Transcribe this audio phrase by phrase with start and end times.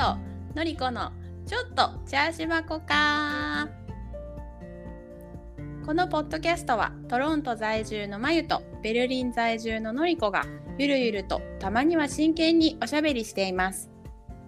[0.00, 0.16] と
[0.54, 1.12] のりこの
[1.44, 3.68] ちょっとチャーシュバコか。
[5.84, 10.46] このポッドキャストはトロント在住のまゆとベルリン在住ののりこが
[10.78, 13.90] ゆるゆるとたまには真剣におしゃべりしています。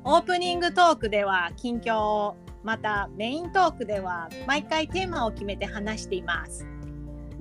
[0.04, 6.66] オープニングトークでは近況をまたメイントークでは毎回テーマを決めて話しています。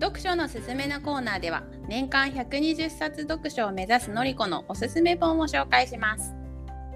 [0.01, 6.40] 読書のすすめのコーナーでは年間120冊読書を目指すのりこのおすすめ本を紹介します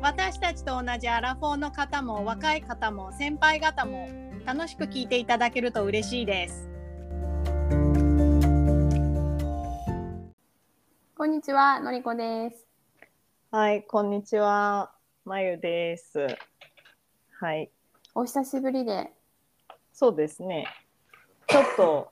[0.02, 4.08] 私たちと同じアラフォーの方も若い方も先輩方も
[4.46, 6.70] 楽しく聞いていただけると嬉しいです
[11.18, 12.66] こんにちはのりこです
[13.52, 14.92] はい、こんにちは。
[15.24, 16.28] まゆです。
[17.40, 17.72] はい、
[18.14, 19.12] お久しぶりで
[19.94, 20.68] そうですね。
[21.48, 22.12] ちょっと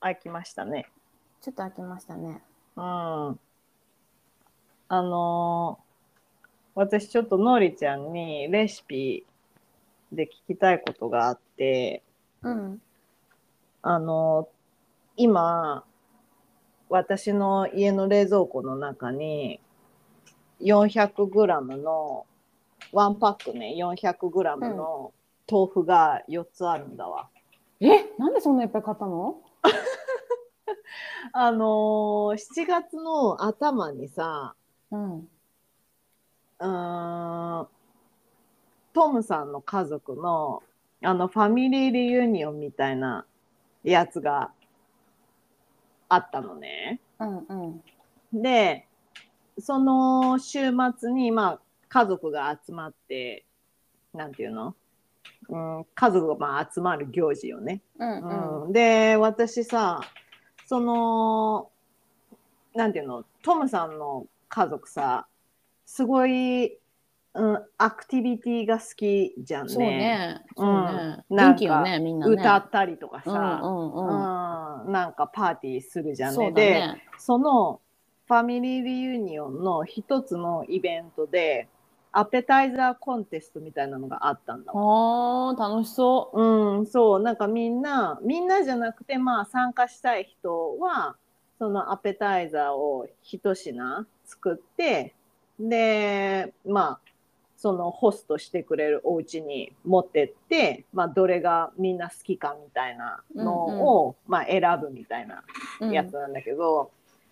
[0.00, 0.86] 空きましたね。
[1.40, 2.42] ちょっと飽きましたね
[2.76, 2.82] うん。
[2.82, 3.38] あ
[4.90, 5.85] のー
[6.76, 9.24] 私ちょっとのりちゃんにレシピ
[10.12, 12.02] で聞きたいことがあって、
[12.42, 12.80] うん
[13.82, 14.56] あのー
[15.18, 15.84] 今、
[16.90, 19.58] 私の家の冷蔵庫の中に
[20.60, 22.26] 400g の
[22.92, 25.14] ワンパックね 400g の
[25.50, 27.30] 豆腐が4つあるんだわ。
[27.80, 29.40] えなんでそんないっぱい買ったの？
[31.32, 34.54] あのー、7月の頭にさ
[34.90, 35.28] うん
[36.60, 37.68] うーん
[38.94, 40.62] トムさんの家族の
[41.02, 43.26] あのファミリーリユニオンみたいな
[43.84, 44.50] やつが
[46.08, 47.00] あったのね。
[47.20, 47.54] うんう
[48.34, 48.42] ん。
[48.42, 48.86] で
[49.58, 53.44] その週末にまあ家族が集まって
[54.14, 54.74] なんていうの、
[55.48, 57.82] うん、家族がまあ集まる行事よね。
[57.98, 58.64] うんうん。
[58.64, 60.00] うん、で私さ
[60.66, 61.70] その
[62.74, 63.24] なんていうの？
[63.42, 65.26] トムさんの家族さ
[65.86, 66.76] すごい、
[67.34, 69.72] うん、アクティビティが好きじゃんね。
[69.72, 70.44] そうね。
[70.56, 71.24] そうね。
[71.30, 72.34] うんなんかみんなね。
[72.34, 74.84] 歌ったりとかうんさ、うんうん。
[74.86, 76.34] うんなんかパーティーするじゃんね。
[76.36, 77.80] そうだでねその
[78.26, 81.68] ファミリーリユニオンの一つのイベントで
[82.10, 85.50] アペタイザーコンテストみたいなのがあったんだわ。
[85.50, 86.80] あー楽しそう。
[86.80, 91.16] ん、そう、なんかみんな、みんなじゃなくて、まあ参加したい人は、
[91.58, 95.14] そのアペタイザーを一品作って、
[95.58, 97.00] で、まあ、
[97.56, 105.42] そのホストしてくれるお家に持ってって、まあどれがみんな好きかみたいなのを、まあ選ぶみたいな
[105.80, 106.90] う、うんやつなんだけど、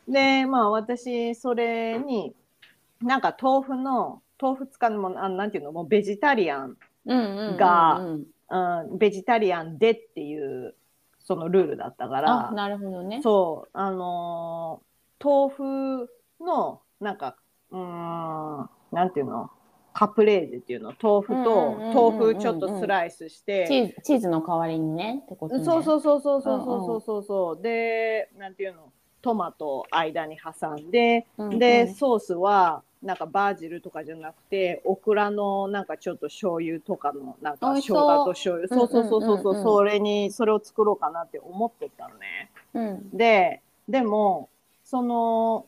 [0.09, 2.35] で、まあ私、それに、
[3.03, 6.77] なんか豆腐の、豆腐使うのも、あなんていうの、もうベジタリアン
[7.07, 8.01] うんうんうんうんが
[8.51, 10.75] うん、ベジタリアンでっていう
[11.25, 13.21] そのルールだったかあらなるほどね。
[13.23, 14.95] そうあのー
[15.27, 17.37] 豆腐のなんか
[17.71, 19.51] うん、なんていうの？
[19.93, 20.93] カプレーゼっていうの？
[21.01, 23.95] 豆腐と豆腐ちょっとスライスして。
[24.03, 25.65] チーズの代わりにねってことね。
[25.65, 28.93] そうそうそうそうそうそうそうでなんていうの？
[29.23, 38.69] トマト間に挟んで、うんうん、でソースはなんかバージルとかじゃなくてオクラのなんかちょっと醤油とかのなんか生姜と醤油。
[38.69, 44.51] そうそうそうそうそう,、それにそれを作ろうかなって思ってたのね、うん、ででも
[44.85, 45.65] その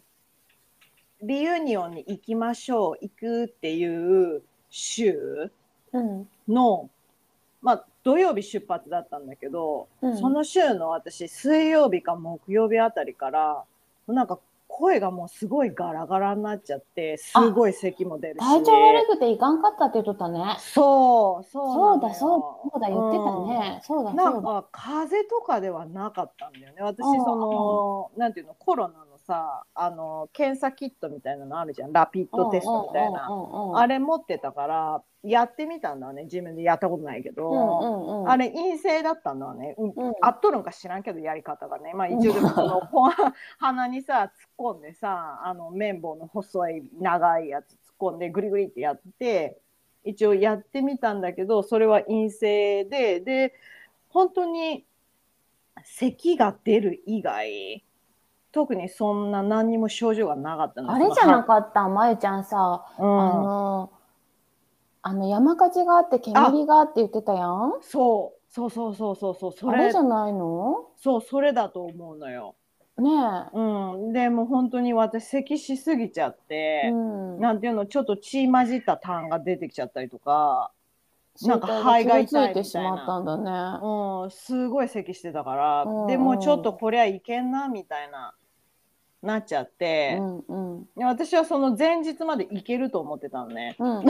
[1.23, 5.51] リユニオンに行きましょう行くっていう週
[5.93, 6.29] うん。
[6.49, 6.91] の
[7.63, 10.17] まあ土曜日出発だったんだけど、うん。
[10.17, 13.65] その週の私水曜日か木曜日あたりから
[14.07, 14.39] なんか
[14.69, 18.39] 声がもうすごいガラガラになっちゃってすごい咳も出るし。
[18.41, 20.57] 体調悪くていかんかったって言っとったね。
[20.59, 23.81] そうそうだそうだ言ってたね。
[23.85, 24.49] そうだなんそうだ。
[24.63, 26.83] か風邪とかではなかったんだよね。
[26.83, 31.93] 私うんそのなんていうのコロナのさあの検査キットみたいなのあるじゃん。
[31.93, 33.29] ラピッドテストみたいな。
[33.75, 36.25] あれれ持ってたからやってみたんだね。
[36.25, 39.91] 自分でやったことないけど、うんうんうんあれ陰性だったんだわね、うん。
[39.91, 40.15] うん。
[40.21, 41.93] 合っとるんか知らんけどやり方がね。
[41.95, 43.09] まあ一応でもそのほ
[43.59, 49.59] 鼻にさ突っ込んでさあの綿棒の細い長いやつ突っ込んでグリグリってやって
[50.05, 53.55] 一応やってみたんだけどそれは陰性でで
[54.09, 54.87] 本当に
[55.85, 57.85] 咳が出る以外
[58.57, 60.91] 特にそんな何にも症状がなかったの。
[60.91, 61.87] あれじゃなかった？
[61.91, 63.21] まゆちゃんさうん。
[63.21, 63.91] あの
[65.03, 67.75] あの山火事があって煙があって言ってたやん？
[67.83, 68.41] そう。
[68.51, 69.53] そうそうそうそうそう。
[69.53, 70.87] そあれれじゃないの？
[70.97, 72.55] そうそれだと思うのよ。
[72.97, 73.11] ね
[73.53, 77.41] うん、でも本当に私咳しすぎちゃってえ、うん。
[77.41, 80.73] なんていうのちょっと血混じった痰が出てきちゃったりとか、
[81.43, 82.49] なんか肺が痛いみたいな。
[82.49, 83.79] 傷ついてしまったんだね。
[83.83, 86.01] うん、すごい咳してたから、うん。
[86.03, 88.33] うんでもちょっとこりゃいけんなみたいな
[89.27, 90.17] なっちゃって。
[90.19, 90.89] う、んうん。
[91.05, 93.77] 私はその前日まで行けると思ってたのね。
[93.79, 94.05] うん。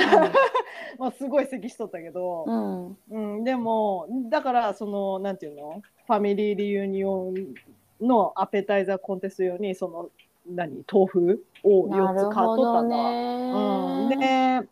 [0.98, 2.98] まあ、すごい咳しとったけど、うん。
[3.10, 5.82] うん、でもだからそのなんていうの？
[6.06, 7.54] ファミリーリユニオン
[8.00, 10.10] のアペタイザーコンテスト用にその
[10.48, 10.84] 何？
[10.90, 13.10] 豆腐を4なるつ買っとったんだわ。
[13.10, 14.62] うん、ね。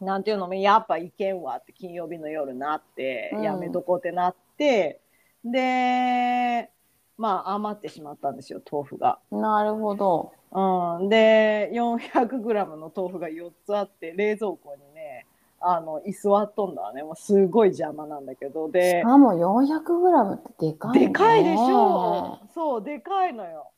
[0.00, 0.52] でなんていうの？
[0.54, 3.42] やっぱいけんわって金曜日の夜なって、うん。
[3.42, 5.00] やめとこうってなって。
[5.44, 6.68] で
[7.18, 9.18] まあ余ってしまったんですよ豆腐が。
[9.30, 10.32] なるほど。
[10.52, 15.26] うん、で 400g の豆腐が4つあって冷蔵庫にね
[15.60, 21.06] あの居座っとんだわねもうすごい邪魔なんだけどでしかも 400g ってでかいね。
[21.08, 23.72] でかいでしょそうでかいのよ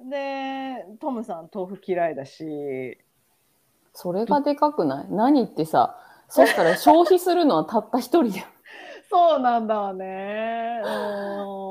[0.00, 2.96] でトムさん豆腐嫌いだし
[3.92, 5.06] それがでかくない？
[5.10, 8.46] 何ってさ、そしたら消費するのはたった一人やん。
[9.10, 11.69] そうなんだわねうん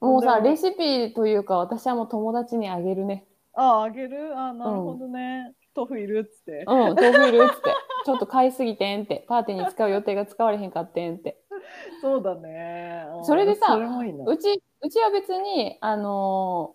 [0.00, 3.26] もうさ、レシピというか、私はもう友達にあげるね。
[3.54, 4.36] ああげる？
[4.36, 6.64] あなるほどね、豆腐いるっつって。
[6.66, 7.74] うん、豆腐いるっつって。
[8.06, 9.26] ちょっと買いすぎてんって。
[9.28, 11.38] パーティーに使う予定が使われへんかってんって。
[12.00, 13.04] そうだね。
[13.18, 16.72] うんそれでさうち、うちは別に、あの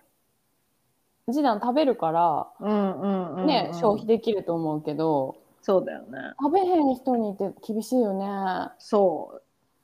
[1.28, 3.48] ー、次男食べるから、うんうんうんうん。
[3.48, 6.20] ね、消費できると思うけど、そうだよね。
[6.40, 8.70] 食べへん人にって厳しいよね。
[8.78, 9.42] そう。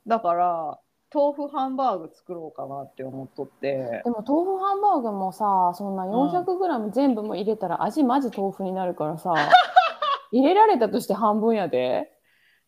[0.08, 0.78] だから
[1.14, 9.34] 豆腐ハンバーグ作ろうかなって思っとってでも豆腐ハンバーグもさ、そんな 400g 全部も入れたら味マジ豆腐になるからさ、
[10.32, 12.10] 入れられたとして半分やで。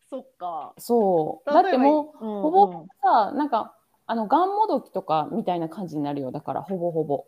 [0.07, 1.51] そっかそう。
[1.51, 3.75] だってもう、う、うんうんほぼさ、なんか、
[4.05, 6.31] あの、がんもどきとかみたいな感じになるよ。
[6.31, 7.25] だから、ほぼほぼ。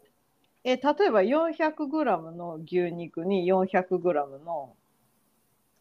[0.64, 4.76] え例えば 400g の牛肉に 400g の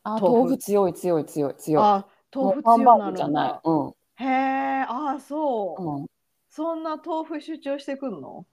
[0.04, 1.82] あ、豆腐強い強い強い強い。
[1.84, 3.60] あ豆腐もうハンバ強なるんーグじゃないだ。
[3.64, 3.94] うん。
[4.16, 6.06] へえあそう、うん、
[6.48, 8.44] そんな豆腐主張してくんの？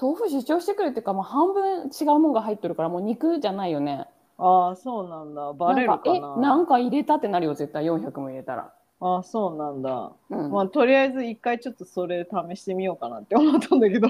[0.00, 4.06] 豆腐主張してくるっていうか、もう半分違うもんが入ってるから、もう肉じゃないよね。
[4.38, 5.52] ああそうなんだ。
[5.52, 6.12] バレるかな？
[6.12, 7.84] なんかえ、なんか入れたってなるよ、絶対。
[7.84, 8.72] 400も入れたら。
[9.00, 10.50] ああそうなんだ、うん。
[10.50, 14.08] まあとりあえず一回ちょっとそれ試してみようかなって思ったんだけど。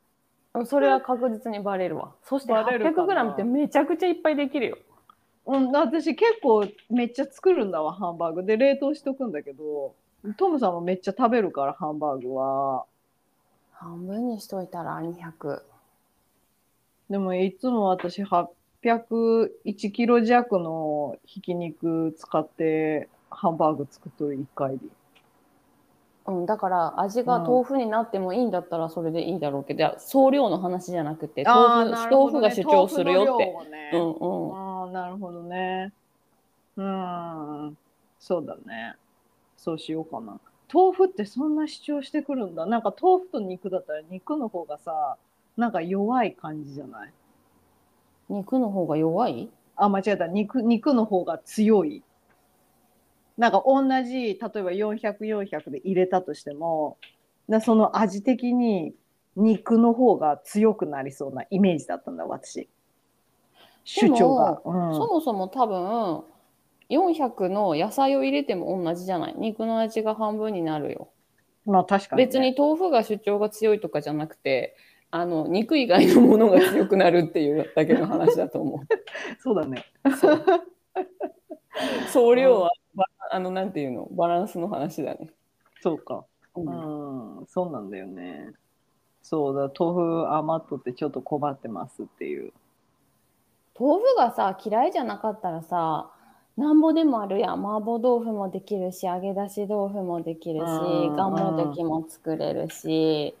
[0.66, 2.12] それは確実にバレるわ。
[2.22, 4.78] そしてバレるかな？800g ってめちゃくちゃいっぱいできるよ。
[5.46, 8.44] うん私結構めっちゃ作るんだわハンバーグ。
[8.44, 9.94] で冷凍しとくんだけど
[10.38, 12.84] トムさんもめっちゃ食べるからハンバーグは
[13.72, 15.64] 半分にしといたら200。
[17.10, 24.84] でもいつも私801キロ弱のひき肉使ってハンバーグ作っとる1回で。
[26.24, 33.96] うん、だから味が豆腐になってもいいんだったらそれでいいだろうけど、いや総量の話じゃなくて豆腐,、豆腐が主張するよって。
[33.96, 34.56] ううんんうん。
[34.56, 35.92] ああ、なるほどね。
[36.76, 37.76] うん、
[38.20, 38.94] そうだね。
[39.62, 40.40] そうしようかな。
[40.74, 42.66] 豆腐ってそんな主張してくるんだ。
[42.66, 45.16] なんか豆腐と肉だったら肉の方がさ、
[45.56, 47.12] なんか弱い感じじゃない？
[48.28, 49.48] 肉の方が弱い？
[49.76, 50.26] あ、間違えた。
[50.26, 52.02] 肉、肉の方が強い。
[53.38, 56.98] なんか同じ、例えば400、400で入れたとしても、
[57.46, 58.94] なその味的に
[59.36, 62.68] 肉の方が強くなりそうなイメージだったんだ、私。
[63.84, 64.60] 主張が。
[64.64, 66.24] うんそもそも多分
[66.96, 71.08] 400の野菜を入れても同じじゃない肉の味が半分になるよ。
[71.64, 72.26] まあ確かに、ね。
[72.26, 74.76] 別に豆腐が主張が強いとかじゃなくて
[75.10, 78.80] あの肉以外のものが強くなるっていうだけの話だと思う。
[79.40, 79.84] そうだね。
[82.12, 84.08] 総量は、ばあのなんていうの？
[84.12, 85.30] バランスの話だね。
[85.80, 86.24] そうか。
[86.54, 88.52] うんうん、そうなんだよね。
[89.22, 92.52] そうだ、豆腐余っとってちょっと困ってますっていう。
[93.78, 96.10] 豆腐がさ嫌いじゃなかったらさ
[96.56, 97.52] なんぼでもあるやん。
[97.54, 103.34] 麻婆豆腐もできるし揚げ出し豆腐もできるしうんがんもどきも作れるし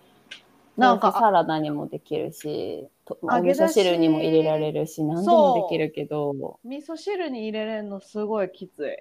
[0.76, 6.58] なんかサラダにもできるしとお味揚げ出し噌汁にも入れられるし何でもできるけど。
[6.64, 8.96] 味噌汁に入れれるのすごいきつい。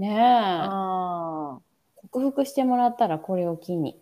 [0.00, 0.68] ねえ。
[2.10, 4.00] 克服してもらったらこれを機に。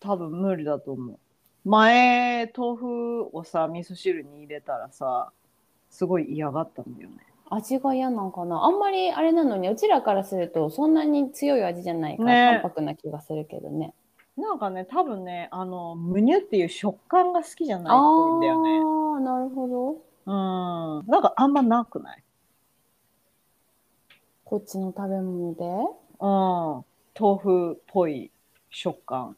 [0.00, 1.18] 多分無理だと思う。
[1.64, 5.32] 前、豆腐をさ、味噌汁に入れたらさ、
[5.90, 7.16] すごい嫌がったんだよね。
[7.50, 13.94] 味が嫌なんかなあんまりあれなのにうちらからするとそんなに強い味じゃないから、ね淡白な気がするけどね
[14.36, 18.78] なんかね、多分ね、あの、むにゅっていう食感が好きじゃないっぽいんだよね。
[18.78, 19.90] ああなるほど
[20.26, 21.06] うん。
[21.10, 22.22] なんかあんまなくない？
[24.44, 25.64] こっちの食べ物で？
[26.20, 26.84] うん。
[27.18, 28.30] 豆腐っぽい
[28.70, 29.36] 食感。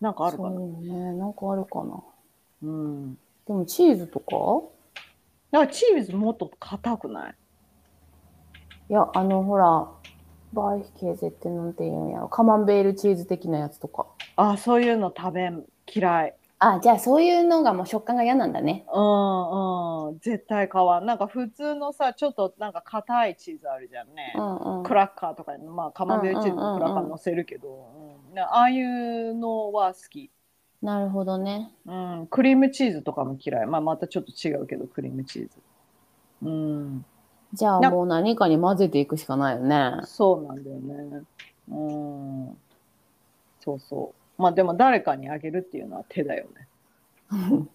[0.00, 0.50] なんかあるかな？
[0.50, 2.00] そうねなんかあるかな
[2.62, 3.14] うん。
[3.44, 4.68] でもチーズとか？
[5.50, 7.34] だからチーズもっと硬くない？
[8.90, 9.88] いやあのほら
[10.52, 15.64] バーヒケーゼってなんて言うんやろカマンベールチーズ的なやつとかあ、そういうの食べん、
[15.94, 16.34] 嫌い。
[16.60, 18.84] あ、じゃあそういうのがもう食感が嫌なんだね。
[18.92, 20.18] うんうん。
[20.20, 21.06] 絶対買わん。
[21.06, 24.34] なんか普通のさ、ちょっとなんか硬いチーズあるじゃんね。
[24.36, 24.82] うんうん。
[24.84, 27.86] クラッカーとかに、まあカマンベールチーズのクラッカー乗せるけど、
[28.36, 30.30] ああいうのは好き。
[30.82, 31.72] なるほどね。
[31.86, 32.26] うん。
[32.30, 33.66] クリームチーズとかも嫌い。
[33.66, 35.50] まあまたちょっと違うけど、クリームチーズ。
[36.42, 37.04] うん。
[37.52, 40.00] じゃあなもう何かに混ぜていくしかないよね。
[40.04, 41.22] そうなんだよね。
[41.68, 41.74] う
[42.52, 42.58] ん。
[43.60, 44.42] そうそう。
[44.42, 46.68] まあでも誰かにあげるっていうのは手だよね。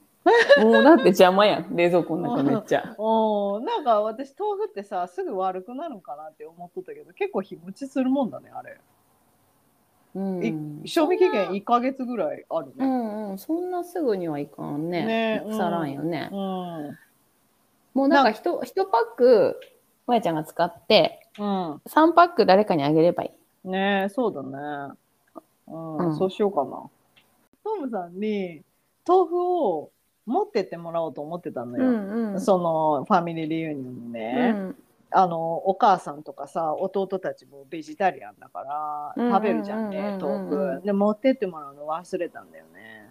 [0.64, 1.76] もうだって邪魔やん。
[1.76, 2.96] 冷蔵庫の中めっちゃ。
[2.98, 8.80] お なんか私豆腐ってさすぐ悪くなるんかなって思っとったけど結構日持ちするもんだねあれ、
[10.16, 10.82] うん。
[10.86, 13.38] 賞味期限1ヶ月ぐらいあるうねんうん。
[13.38, 15.06] そんなすぐにはいかんね。
[15.06, 15.44] ね。
[15.46, 16.30] 腐らんよね。
[16.32, 16.38] うん、
[17.94, 19.60] もうなんか一一パック、
[20.06, 23.34] まやちゃんが使って、うん、3パック誰かにあげればい
[23.66, 23.70] い。
[23.70, 24.94] ねそうだね。
[25.68, 26.18] うん、うん。
[26.18, 26.84] そうしようかな。
[27.64, 28.62] トムさんに
[29.08, 29.92] 豆腐を
[30.26, 32.42] 持ってってもらおうと思ってたのよ、ん。
[32.42, 34.76] そのファミリーリユニオンにね、うん
[35.14, 40.50] あのお母さんとかさ弟たちもベジタリアンだからうん食べるじゃんね豆うん。
[40.80, 43.10] 腐で持ってってもらうの忘れたんだよね、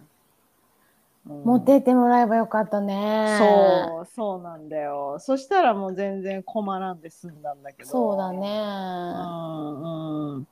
[1.27, 1.43] うん。
[1.43, 3.37] 持ってってもらえばよかったね。
[3.39, 5.17] そうそうなんだよ。
[5.19, 7.89] そしたらもう全然困らんで済んだんだけど。
[7.89, 8.39] そうだね。
[8.39, 10.47] うんうん。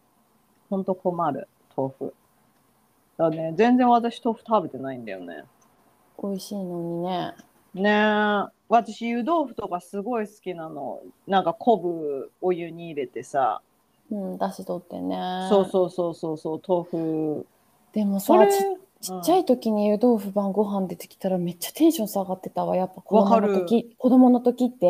[0.70, 2.14] ほんと困る豆腐。
[3.18, 5.44] だね全然私豆腐食べてないんだよね。
[6.24, 7.36] 美味しいのにね。
[7.74, 7.90] ね。
[7.90, 11.02] え私湯豆腐とかすごい好きなの。
[11.28, 13.62] なんか昆布お湯に入れてさ。
[14.10, 15.18] うん、出しとってね。
[15.50, 17.48] そうそうそうそうそう豆腐。
[17.94, 18.34] でもさ
[19.02, 22.76] ち、ちっちゃい時に湯豆腐晩ご飯出てきたらめっちゃテンション下がってたわ。
[22.76, 24.88] やっぱ子供の時、子供の時って、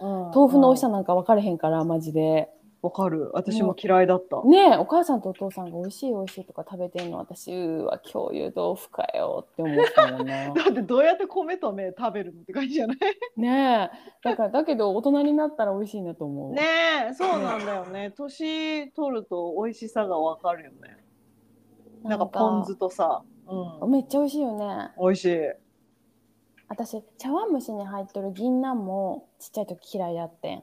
[0.00, 2.48] うん豆腐の美味しさうんなんか分かれへんから、マジで。
[2.82, 3.30] わかる。
[3.34, 10.48] 私も嫌いだった、ねえ、お母さんとお父さんが美味しい美味しいとか食べてんの、私、うーわ、今日湯豆腐かよって思ったもんな。
[10.54, 12.98] だってどうやって米と麺食べるのって感じじゃない？
[13.36, 16.52] ねえ、だから、だけど大人になったら美味しいなと思う。
[16.52, 16.62] ね
[17.10, 18.12] えそうなんだよね。
[18.16, 21.04] 年取ると美味しさがわかるよね。
[22.02, 23.22] なんかポン酢とさ。
[23.82, 23.90] うん。
[23.90, 24.90] めっちゃ美味しいよね。
[24.98, 25.38] 美味しい。
[26.68, 30.62] 私、茶碗蒸しに入っとる銀杏もちっちゃい時嫌いだってん。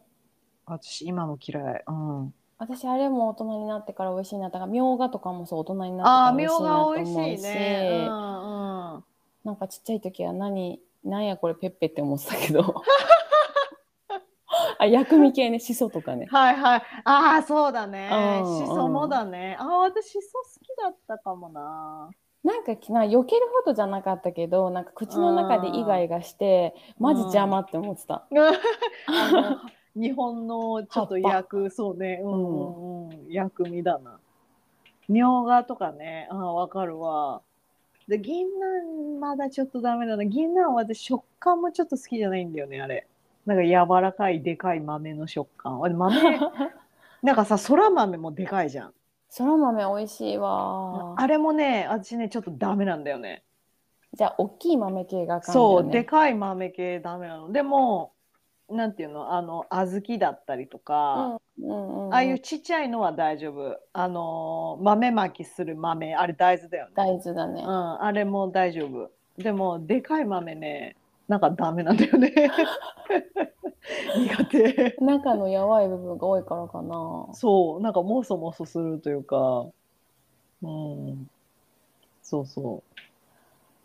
[0.67, 1.83] 私今も嫌い。
[1.87, 2.33] うん。
[2.59, 4.49] 私あれも大人になってから美味しいな。
[4.49, 6.99] だからみょうがとかもそう大人になってから美味しいなと思うし。
[6.99, 8.07] が美味しいね。
[8.09, 9.03] うんうん
[9.43, 12.83] なんかちっちゃい時は何なんやこれペッペって思ってたけど。
[14.79, 16.27] あ薬味系ねしそとかね。
[16.29, 16.81] はいはい。
[17.05, 18.09] ああそうだね。
[18.11, 19.55] うんしそもだね。
[19.59, 22.09] ああ私しそ好きだったかもな。
[22.43, 28.25] なんかな避けるほどじゃなかったけどなんか口の中でイガイガしてマジ邪魔って思ってた。
[29.07, 29.57] あの
[29.97, 32.21] 日本のちょっと薬そうね。
[32.23, 32.31] うん。
[32.31, 34.19] うんうん薬味だな。
[35.09, 36.27] みょうがとかね。
[36.31, 37.41] ああわかるわ。
[38.07, 40.25] で銀杏まだちょっとダメだな。
[40.25, 43.07] 銀杏は私食感もちょっと好きじゃないんだよねあれ。
[43.45, 45.81] なんか柔らかいでかい豆の食感。
[45.81, 46.39] あれ豆
[47.23, 48.93] なんかさそら豆もでかいじゃん。
[49.29, 51.15] そら豆美味しいわ。
[51.17, 53.43] あれもね私ねちょっとダメなんだよね。
[54.13, 57.51] じゃあ大きい豆系があかんだそう、でかい豆系ダメなの。
[57.51, 58.13] でも、
[58.69, 63.77] なんていうの、あの、小豆だったりとか、うんうんうんああいうちっちゃいのは大丈夫。
[63.91, 66.91] あの、豆まきする豆、あれ大豆だよね。
[66.95, 69.11] 大豆だねうん、あれも大丈夫。
[69.37, 70.95] でも、でかい豆ね、
[71.27, 72.33] なんかダメなんだよね。
[74.15, 74.95] 苦手。
[75.01, 79.65] 中のやわい部分が多いからかなそう、なんかもそもそするというか、
[80.61, 81.29] うん、
[82.21, 82.83] そうそ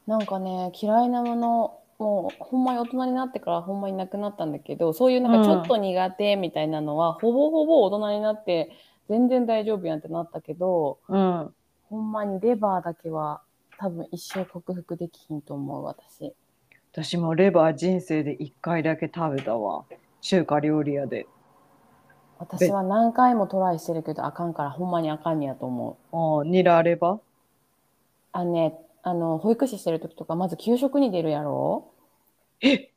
[0.06, 8.72] なんかね嫌いなものもうほんまに大人になってからほんまになくなったんだけどそういうなんかちょっと苦手みたいなのは、ほぼほぼ大人になって
[9.08, 11.16] 全然大丈夫やんってなったけどう。
[11.16, 11.54] うん。
[11.88, 13.42] ほんまにレバーだけは
[13.78, 16.32] 多分一生克服できひんと思う私
[16.92, 19.84] 私もレバー人生で1回だけ食べたわ。
[20.20, 21.26] 中華料理屋で。
[22.38, 27.20] 私は何回もトライしてるけどあかんからほんまにあかんねやと思うああ、ニラレバ
[28.32, 31.90] あのねあの保育士してる時とかまず給食に出るやろ？
[32.60, 32.90] え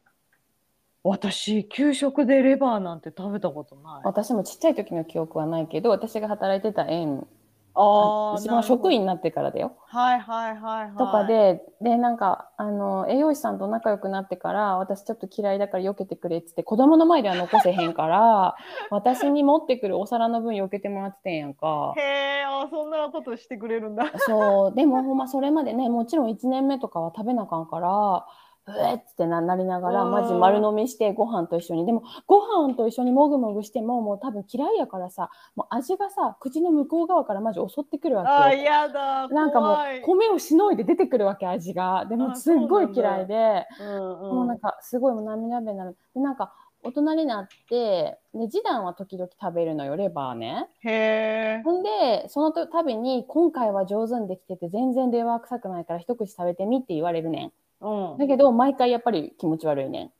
[1.03, 4.01] 私、給食でレバーなんて食べたことない。
[4.03, 7.27] 私もちっちゃい時の記憶はないけど私が働いてた園
[7.75, 10.97] あ私も職員になってからだよはいはいはいはい。
[10.97, 18.55] とかで、で、なんか、あの、栄養士さんと仲良くなってから、私ちょっと嫌いだから避けてくれって言って、子供の前では残せへんから、
[18.91, 22.01] 私に持ってくるお皿の分避けてもらっててんやんかへ。
[22.01, 24.11] え、あそんなことしてくれるんだ。
[24.17, 28.23] そう、でもほんまそれまでね、もちろん1年目とかは食べなあかんから、う
[28.67, 31.85] えっつってななりながら、うんマジ丸飲みしてご飯と一緒に。
[31.85, 38.35] でも、ご飯と一緒にもぐもぐしても、もう多分嫌いやからさ、もう味がさ、口の向こう側からマジ襲ってくるわけよ。
[38.37, 39.27] あ、嫌だ。
[39.29, 46.53] なんかもう米をしのいで出てくるわけ味がでもあすっごい嫌いでうんうんもうなんかすごいもう涙目になるでなんか
[46.83, 51.61] 大人になってで示談は時々食べるのよレバーねへえ。
[51.63, 57.51] ほんでそのたびに今回は上手にできてて全然レバー臭くないから一口食べてみって言われるね
[57.81, 58.15] うん。
[58.15, 60.11] んだけど毎回やっぱり気持ち悪いねん。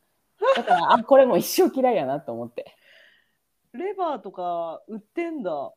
[0.55, 2.75] だからあこれもう一生嫌いやなと思って。
[3.73, 5.73] レバーとか売ってんだ。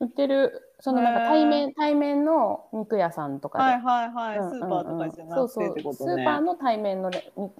[0.00, 0.74] 売ってる。
[0.80, 4.38] そのなんか対面対面の肉屋さんとかで、はいはいはい。
[4.38, 5.70] うんスーパーとかじゃなくてそうそう。
[5.72, 6.46] ってことスーパーね。
[6.46, 7.10] の対面の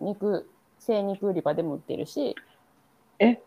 [0.01, 2.35] 肉精肉売り場でも売ってるし、
[3.19, 3.43] え、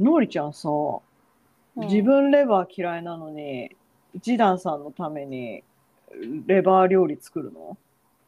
[0.00, 1.86] のりちゃんさ、うん。
[1.86, 3.76] 自分レバー嫌いなのに、
[4.20, 5.62] ジダンさんのために
[6.46, 7.76] レバー料理作るの？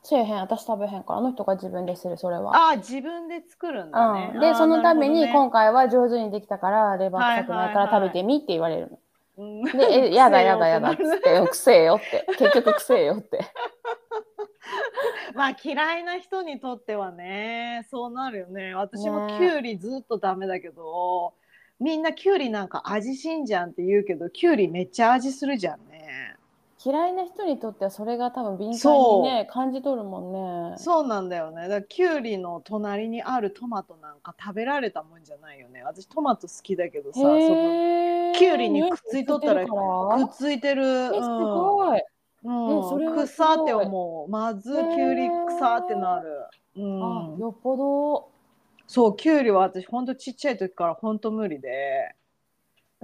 [0.07, 1.19] せえへん私食べへんから。
[1.19, 2.57] あの人が自分でするそれは。
[2.57, 4.31] ああ、自分で作るんだね。
[4.35, 8.99] うん、でそのために今今回は上手にできたからレバー臭くないから食べてみって言われるの。
[9.65, 12.25] でえやだやだやだっつってくせえよって。
[12.39, 13.41] 結局くせえよって。
[15.35, 18.75] まあ嫌いな人にとってはねそうなるよね。
[18.75, 21.35] 私もねきゅうりずっとダメだけど、
[21.79, 25.96] みんなきゅうりなんか味しんじゃんって言うけどきゅうりめっちゃ味するじゃんね
[26.87, 30.77] 嫌いな人にとってはそれが多分敏感にね感じ取るもんね。
[30.79, 31.63] そうなんだよね。
[31.63, 35.83] だからきゅうりの隣にあるトマトなんか食べられたもんじゃないよね。
[35.83, 38.33] 私トマト好きだけどさその。
[38.35, 42.03] きゅうりにくっついとったらくっついてるえすごい。
[42.45, 42.79] うん。
[42.79, 44.31] えそれ草って思う。
[44.31, 47.35] まずきゅうり草ってなる、うん。
[47.35, 48.29] あよっぽど。
[48.87, 52.15] そう、きゅうりは私ほんとちっちゃい時からほんと無理で、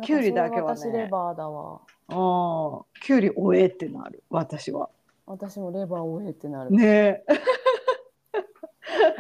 [0.03, 0.81] きゅうりだけはね。
[0.81, 1.81] 私レバーだわ。
[2.09, 4.89] うん、きゅうりおえってなる、私は。
[5.27, 6.71] 私もレバーをえってなる。
[6.71, 7.23] ね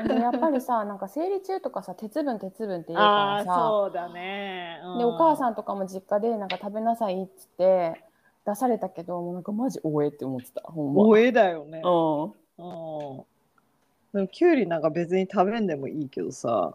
[0.06, 4.80] でやっぱりさ なんか生理中とかさ鉄分鉄分って言うかああ、らさそうだね。
[4.84, 8.04] うんでお母さんとかも実家でなんか食べなさいっつって
[8.44, 11.80] 出されたけどもうなんかマジおえって思ってたほんまおえだよね。
[11.84, 13.24] うんうん。
[14.12, 16.74] でもきゅうりなんか別に食べんでもいいけどさ、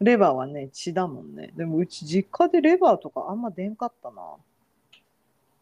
[0.00, 1.52] レバーはね、血だもんね。
[1.56, 4.22] でもうち実家でレバーとかあんま出んかったな。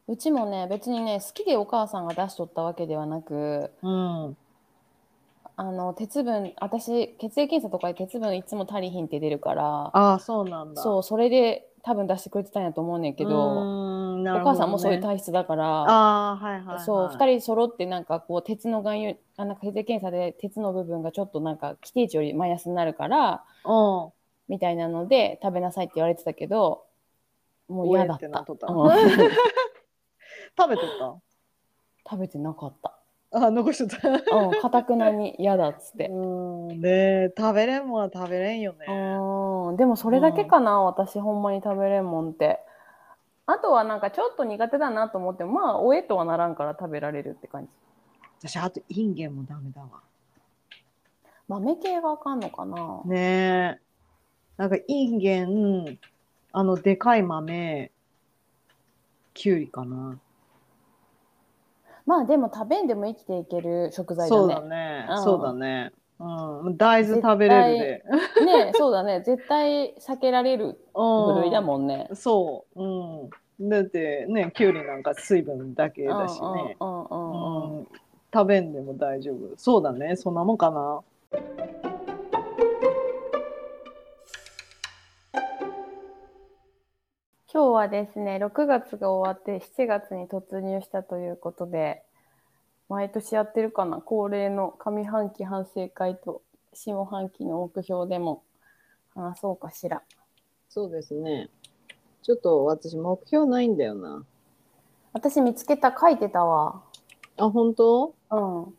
[0.07, 4.37] うちもね別にね好きでお母さんが出しとったわけではなくうん。
[5.57, 10.83] あの鉄分私血液検査とかで鉄分いつも足りひんって出るからああ、そうなんだ。
[10.83, 16.85] そうそれで多分出してくれてたんやと思うねんけど、おお母さんもそういう体質だからああ、はいはい、はい。
[16.85, 24.12] そう2人揃ってなんかこう鉄の含有あなんか血液検査で鉄の部分がちょっとなんか規定値よりマイナスになるからうん。
[24.49, 26.83] みたいなので食べなさいって言われてたけど
[27.69, 28.27] もう嫌だった
[30.57, 30.85] 食べとっ
[32.05, 32.11] た？
[32.11, 32.99] 食べてなかった
[33.33, 34.09] あ、残しとった。
[34.09, 38.87] うんかたくなに嫌だっつってうん、ね食べれんもんは食べれんよね。
[38.88, 42.61] うんでもそれだけかな、私ほんまに食べれんもんって
[43.47, 47.69] あとはなんかちょっと苦手だなと思ってもまあおえとはならんから食べられるって感じ
[48.49, 49.88] 私、あとインゲンもダメだわ。
[51.49, 53.81] 豆系があかんのかなねえ。
[54.57, 55.99] なんかインゲン、
[56.53, 57.90] あの、でかい豆、
[59.33, 60.19] きゅうりかな。
[62.07, 65.07] まあでも食べんでも生きていける食材だねそうだね。
[65.11, 65.93] うんそうだね。
[66.21, 68.03] うん、大豆食べれる
[68.38, 68.47] で。
[68.47, 72.09] ねそうだね絶対避けられるうん部類だもんね。
[72.14, 72.83] そう。
[72.83, 73.69] うん。
[73.69, 76.77] だってね、きゅうりなんか水分だけだしね。
[76.81, 77.88] うんうんうんうんうん
[78.33, 79.55] 食べんでも大丈夫。
[79.57, 80.17] そうだね。
[80.17, 81.01] そんなもんかな。
[87.55, 92.03] 今日はですね6月が終わって7月に突入したということで
[92.88, 93.99] 毎年やってるかな？
[93.99, 98.43] 恒例の上半期反省会と下半期の目標でも
[99.14, 100.03] 話そうかしら。
[100.69, 101.49] そうですね。
[102.25, 104.25] ちょっと私目標ないんだよな。
[105.12, 106.83] 私見つけた書いてたわ。
[107.38, 108.14] あ、本当？
[108.33, 108.75] うん。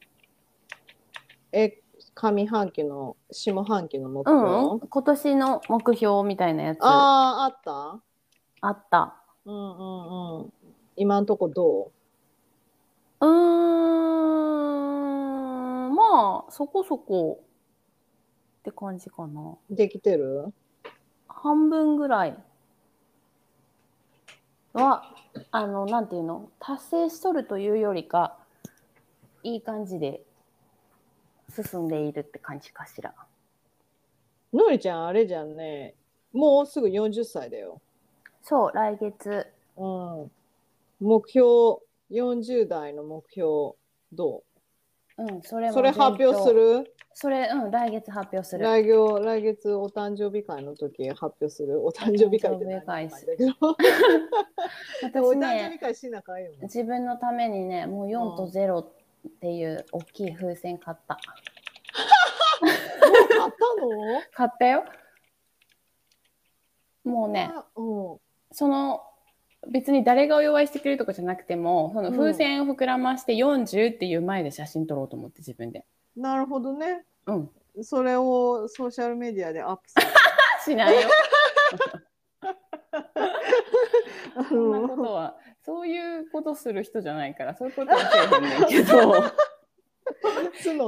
[1.54, 1.82] え、
[2.14, 8.02] 上半期の、下半期の目う標、ん、今年の目標みたいなやつあああ、あった？
[8.70, 9.16] った。
[9.46, 10.54] うんうんうん。
[10.96, 11.92] 今んとこど
[13.22, 13.26] う？
[13.26, 13.28] ー
[15.90, 17.44] ん、まあ、そこそこ
[18.60, 19.58] って感じかな。
[19.70, 20.54] うできてる？
[21.28, 22.38] 半分ぐらい
[24.74, 25.04] は、
[25.52, 28.38] あの、なんていうの、達成しとるというよりか、
[29.44, 30.22] いい感じで
[31.50, 33.14] 進んでいるって感じかしら。
[34.54, 35.94] のりちゃん、あれじゃんね。
[36.34, 37.82] もうすぐ40歳だよ。
[38.48, 39.48] そう、来月。
[39.76, 40.32] うん。
[41.00, 41.82] 目標、
[42.12, 43.74] 40代の目標、
[44.14, 44.44] ど
[45.18, 45.24] う？
[45.24, 46.94] ん、それそれ発表する？
[47.16, 48.64] それ、うん、来月発表する。
[48.64, 51.84] 来月来月お誕生日会の時発表する？
[51.84, 53.52] お誕生日会って何だけど
[55.28, 58.88] お誕生日、会しなあかんよね自分のためにね、もう4と0っ
[59.42, 61.18] ていう大きい風船買った。
[62.62, 62.78] 買っ
[63.34, 64.22] たの？
[64.32, 64.86] 買ったよ。
[67.04, 67.84] もうね、あう
[68.16, 68.20] ん
[68.56, 69.02] その
[69.68, 75.86] 別に誰がお祝いしてくれるとかじゃなくても、その風船を膨らまして40っていう前で写真撮ろうと思って自分で。
[76.16, 77.50] なるほどねうん。
[77.82, 80.06] それをソーシャルメディアでアップする
[80.74, 81.10] しないよ。
[84.38, 89.14] あそんなのことは、そういうことする人じゃないから、そういうことはせえへんねんけど。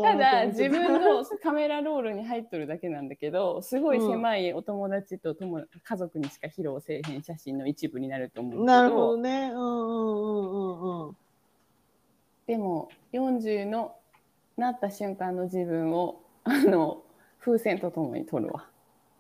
[0.04, 8.64] ただ自分のカメラロールに入っとるだけなんだけどすごい狭いお友達と友家族にしか披露せえへん写真の一部になると思うけど。
[8.64, 9.52] なるほどね。
[9.54, 11.08] うんうんうんうん。
[11.08, 11.18] うん
[12.48, 13.96] でも40の
[14.56, 17.04] なった瞬間の自分をあの
[17.40, 18.70] 風船とともに撮るわ。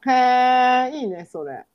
[0.07, 1.65] へえいいねそれ。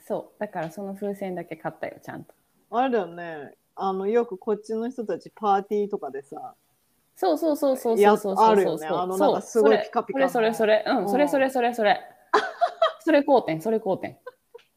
[0.00, 0.40] そう。
[0.40, 2.34] だからその風船だけ買ったよちゃんと。
[2.72, 3.54] あれだよね。
[3.76, 6.54] あのよくこっちの人たちパーティーとかでさ
[7.16, 8.46] そうそうそうそうやそうそうそう。
[8.46, 8.86] あるよね。
[8.88, 10.84] あのなんかすごいピカピそれそれそれ。
[10.86, 11.08] うん。
[11.08, 11.98] それそれそれそれ。
[13.00, 14.18] それ交点それ交点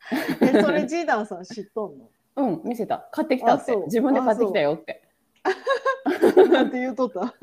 [0.41, 2.09] えそれジーダンさん知っとんの？
[2.37, 3.09] うん見せた。
[3.11, 3.71] 買ってきたって。
[3.71, 3.83] あそう。
[3.85, 5.03] 自分で買ってきたよって。
[6.49, 7.33] なんて言うとった？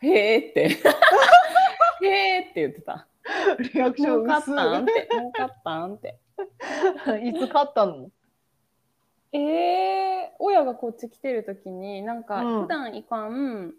[0.00, 0.62] へーって。
[0.62, 3.06] へーって言ってた。
[3.74, 5.08] リアクション儲かっ薄たんって。
[5.12, 6.18] 儲かったんって。
[7.22, 8.08] いいつ買ったの？
[9.34, 12.62] えー、親がこっち来てる時に、なんかうん。
[12.62, 13.74] 普段いかん、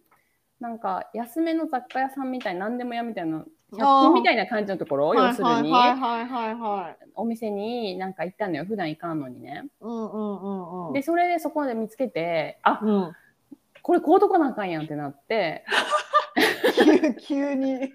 [0.63, 7.06] なんか安めの雑貨屋さんみたいな、何でも屋みたいな、100均みたいな感じのところ、要するに、はいはいはいはいはい。
[7.15, 7.97] お店に。
[7.97, 8.63] なんか行ったのよ。
[8.63, 9.65] 普段行かんのにね。
[9.82, 10.93] うんうんうんうん。
[10.93, 13.12] で、それでそこで見つけて、あ、うん。
[13.82, 15.65] これこうとこなあかんやんってなって、
[16.78, 17.13] 急
[17.52, 17.91] 急に。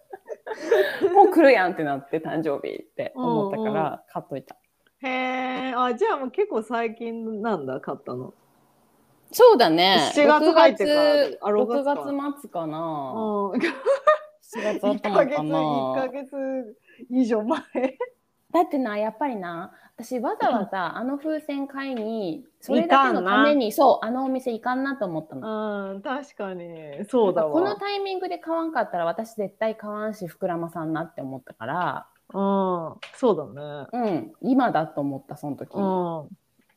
[1.12, 4.56] もう来るやんってなって、誕生日って思ったから、買っといた。
[5.02, 8.32] へえあじゃあもう結構最近なんだ買ったの
[9.32, 10.12] そうだね。
[10.14, 12.78] 7月入ってから6月あ6月か6月末かな。
[12.78, 13.60] うん
[14.54, 16.08] 7月1ヶ月頭か1ヶな。
[16.08, 16.76] 月
[17.10, 17.60] 以上前
[18.52, 25.92] だってな、やっぱりな、私わざわざあの風船買いに、それだけのために、そう、あのお店行かんなと思ったの。
[25.92, 35.82] うん確かにそうだわこのタイミングで買わんかったら私絶対買わんし膨らまさんなって思ったから、うんそうだねうん、今だと思った、その時に。
[35.82, 35.86] う
[36.26, 36.28] ん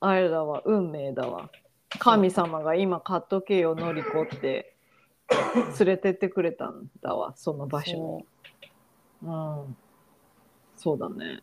[0.02, 1.50] あれだわ運命だわ
[2.00, 4.76] 神様が今買っとけよのりこって。
[5.80, 8.26] 連れてってくれたんだわその場所に。
[9.24, 9.28] そう。
[9.28, 9.78] うん。
[10.78, 11.42] そうだね。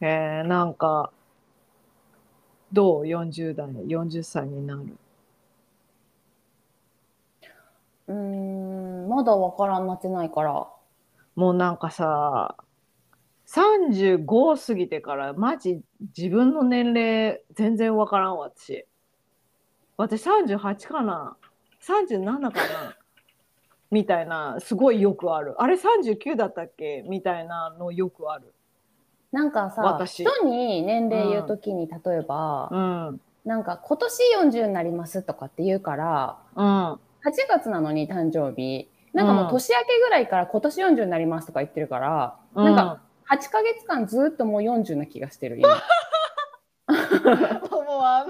[0.00, 1.10] へえなんか
[2.72, 4.98] どう？40代40歳になる。
[8.08, 10.68] うーん、まだわからんなってないから。
[11.34, 12.56] もうなんかさ
[13.46, 15.82] 35過ぎてからマジ
[16.16, 18.86] 自分の年齢全然わからんわ私
[19.96, 21.36] 私38かな
[21.82, 22.96] 37かな
[23.90, 25.54] みたいなすごいよくある。
[25.58, 28.52] あれ39だったっけみたいなのよくある。
[29.32, 30.24] なんかさ、私。
[30.24, 33.20] 人に年齢言うときに、例えば、うん。
[33.44, 34.22] なんか今年
[34.62, 36.92] 40になりますとかって言うから、うん。
[36.94, 36.98] 8
[37.48, 38.90] 月なのに誕生日。
[39.12, 45.68] なんかもう年明けぐらいから今年40になりますとか言ってるから、なんか8ヶ月間ずっともう40な気がしてる、今。
[45.68, 45.78] もう
[48.02, 48.26] あ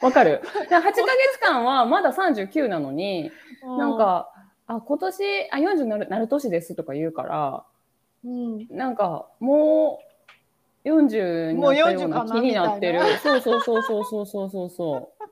[0.00, 3.30] わかるだから ?8 ヶ月間はまだ39なのに、
[3.62, 4.30] のなんか、
[4.66, 7.64] あ、今年、あ、40になるなる年ですとか言うから、
[8.24, 10.00] うんなんかも
[10.84, 13.00] う40になったようなもう40かな気になってる。
[13.22, 15.24] そうそうそうそうそうそうそうそう。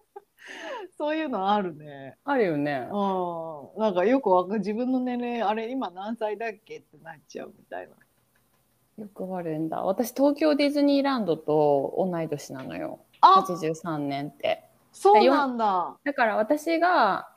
[0.98, 2.88] そういうのあるねあるよね。
[2.90, 7.94] うんなんかよくわか自分の年齢あれ今何歳だっけってなっちゃうみたいな
[8.98, 9.83] よくあるんだ。
[9.83, 13.00] 私、東京ディズニーランドと同い年なのよ。
[13.35, 14.65] あ83年って。
[14.93, 15.97] そうなんだ。
[16.05, 17.29] だから私が、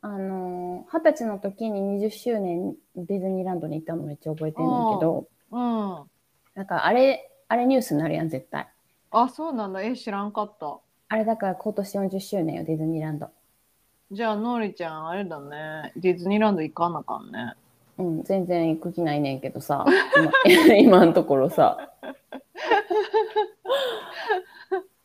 [0.00, 6.04] あのー、二十歳の時に20周年ディズニーランドに行ったのめっちゃ覚えてんねんけど、うん。
[6.54, 8.68] なんかあれ、あれニュースになるやん、絶対。
[9.10, 9.82] あそうなんだ。
[9.82, 10.78] え知らんかった。
[11.08, 13.28] あれだから今年40周年よ、ディズニーランド。
[14.10, 15.92] じゃあのりちゃんあれだね。
[15.96, 17.54] ディズニーランド行かなあかんね。
[17.98, 19.84] うん、全然行く気ないねんけどさ、
[20.46, 21.90] 今 今のところさ。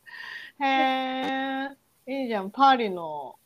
[0.60, 1.68] へ
[2.06, 3.36] えいいじゃんパリの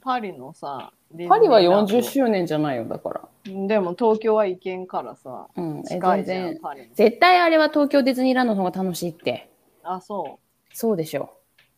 [0.00, 0.92] パリのさ
[1.28, 3.20] パリはディズニーランド40周年じゃないよ、だから。
[3.46, 6.60] でも東京は行けんからさうん、え近いじゃん全然。
[6.60, 9.48] パリに絶対あれは東京ディズニーランドの方が楽しいって。
[9.82, 10.38] あそ
[10.74, 11.30] そうでしょ。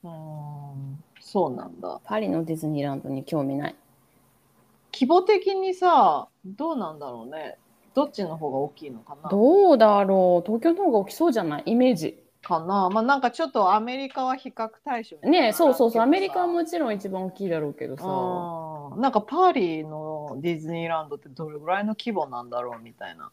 [0.02, 3.76] ううーんそうなんだパリのディズニーランドに興味ない。
[4.92, 7.56] 規模的にさ、どうなんだろうね。
[7.94, 11.62] どっちの方が大きいのかなどうだろう東京の方が大きそうじゃない？
[11.66, 12.19] イメージ。
[12.42, 18.04] かなまあなんかちょっとアメリカは比較対象にねそうそうそう、アメリカはももちろん一番大きいだろうけどさ。
[18.04, 23.30] うんなんかパリのディズニーランドってどれぐらいの規模なんだろうみたいな。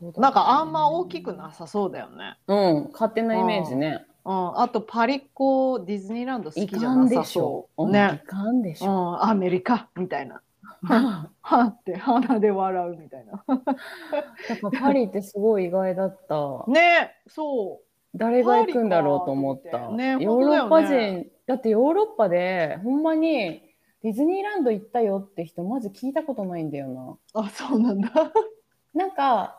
[0.00, 2.36] ねなんかあんま大きくなさそうだよね。
[2.46, 4.04] うん、勝手なイメージね。
[4.24, 7.86] うん、あとパリっ子ディズニーランド好いきじゃなさかんでしょそう。
[7.86, 8.22] うんね。
[8.24, 9.12] いかんでしうょ。
[9.12, 10.40] ん、アメリカみたいな。
[10.84, 11.30] は
[11.64, 13.44] って鼻で笑うみたいな。
[14.48, 16.64] やっぱパリってすごい意外だった。
[16.68, 17.92] ねそう。
[18.14, 19.90] 誰が行くんだろうと思った。
[19.90, 23.62] ねヨーロッパ本当だよ人、だってヨーロッパでほんまに
[24.02, 27.16] ディズニーランド行ったよって人まず聞いたことないんだよな。
[27.34, 28.10] あ、そうなんだ。
[28.92, 29.58] なんか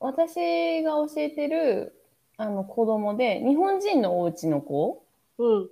[0.00, 1.94] 私が教えてる
[2.36, 5.04] あの子供で日本人のお家の子
[5.38, 5.68] うん。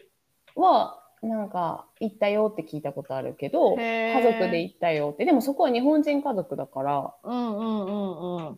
[0.55, 8.57] はなんか行ったよって聞いたことあるけど家族で行ったよってでもそこは日本人家族だからうんうんうんうん。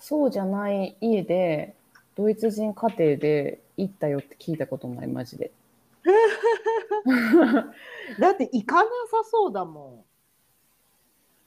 [0.00, 1.74] そうじゃない家で
[2.16, 5.52] ドイツ人家庭で行ったよって聞いたことないマジで。
[8.20, 10.04] だって行かなさそうだも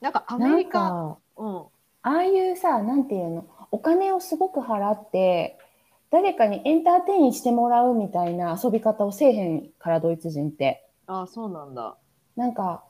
[0.00, 1.18] なんかアメリカ。
[1.36, 1.56] うん。
[2.02, 3.44] ああいうさなんていうの？
[3.70, 5.58] お金をすごく払って
[6.10, 10.88] 誰かにエンターテインしてもらうみたいな遊び方をせえへんからドイツ人って。
[11.06, 11.96] あ、そうなんだ。
[12.36, 12.84] なんか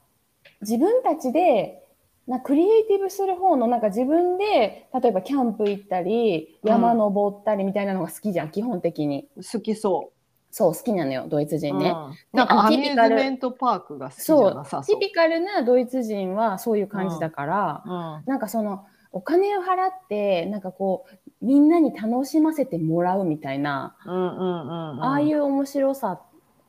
[0.61, 1.83] 自分たちで
[2.27, 10.13] なクリエイティブする方のなんか自分で例えばキャンプ行ったりうん山登ったりみたいなのが好きじゃん、基本的に好きそ
[10.51, 11.59] そう好きなのよドイツう。
[11.59, 15.01] 人ね、うんなんかアミューズメントパークが好きじゃそうなさそう。
[15.01, 18.23] ティピカルなドイツ人はそういう感じだから、うん。
[18.27, 25.05] なんかそのお金を払ってなんかこうみんなに楽しませてもらうみたいな、うんうんうんうん。
[25.05, 26.21] ああいう面白さ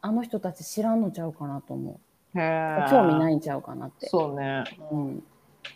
[0.02, 2.00] あの人たち知らんのちゃうかなと思
[2.36, 4.64] へうー興味ないんちゃうかなってそうね。
[4.92, 5.24] うん、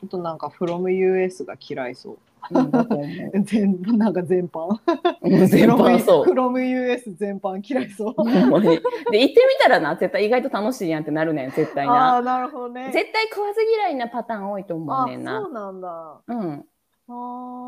[0.03, 2.17] あとなんか from US が嫌いそう。
[2.51, 4.67] うん、だと思う 全部なんか全般。
[5.21, 8.13] うん全般そう from US 全般嫌いそう。
[8.13, 8.79] で行っ
[9.11, 12.91] てみたらな絶対意外と楽しいやんってなるねん絶対なああ、なるほどね。
[12.93, 16.21] 絶対食わず嫌いなパターン多いと思うあ、ねんなそうなんだ。
[16.27, 16.65] うん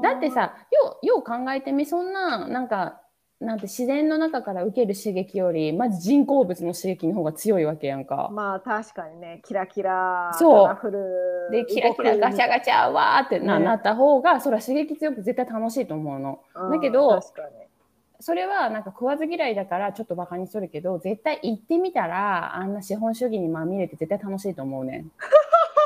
[0.02, 3.02] だって、さようよう考えてみそんななんか
[3.42, 8.30] なんて自然の中から受ける刺激よりまず人工物の刺激の方が強いわけやんか。
[8.32, 16.40] まあ確かにね、キラキラ、そうでキラキラガチャガチャわーってな,、ねなった方がそれは刺激強く絶対楽しいと思うの。
[16.56, 17.66] うんだけど確かに。
[18.22, 25.12] それはなんか食わず嫌いだからちょっとバカにするけど絶対行ってみたらあんな資本主義にまみれて絶対楽しいと思うねん。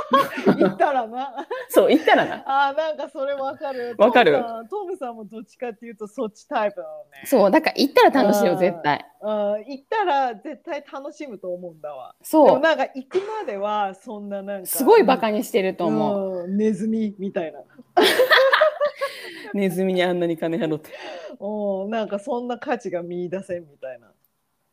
[0.58, 1.48] 言ったらな。
[1.70, 2.44] そう行ったらな。
[2.46, 3.96] あーなんかそれわかる。
[3.98, 7.22] わかるトムさんトムさんもどっちかっていうとそっちタイプなのね。
[7.26, 9.06] そうだから行ったら楽しいようん絶対。
[9.22, 12.16] うん、行ったら絶対楽しむと思うんだわ。
[12.20, 16.44] でそうもなんか行くまではそんななんかすごいバカにしてると思う。
[16.44, 17.60] うん、ネズミみたいな。
[19.54, 20.92] ネズミにあんなに金払って。
[21.40, 24.09] うん、なんかそんな価値が見出せんみたいな。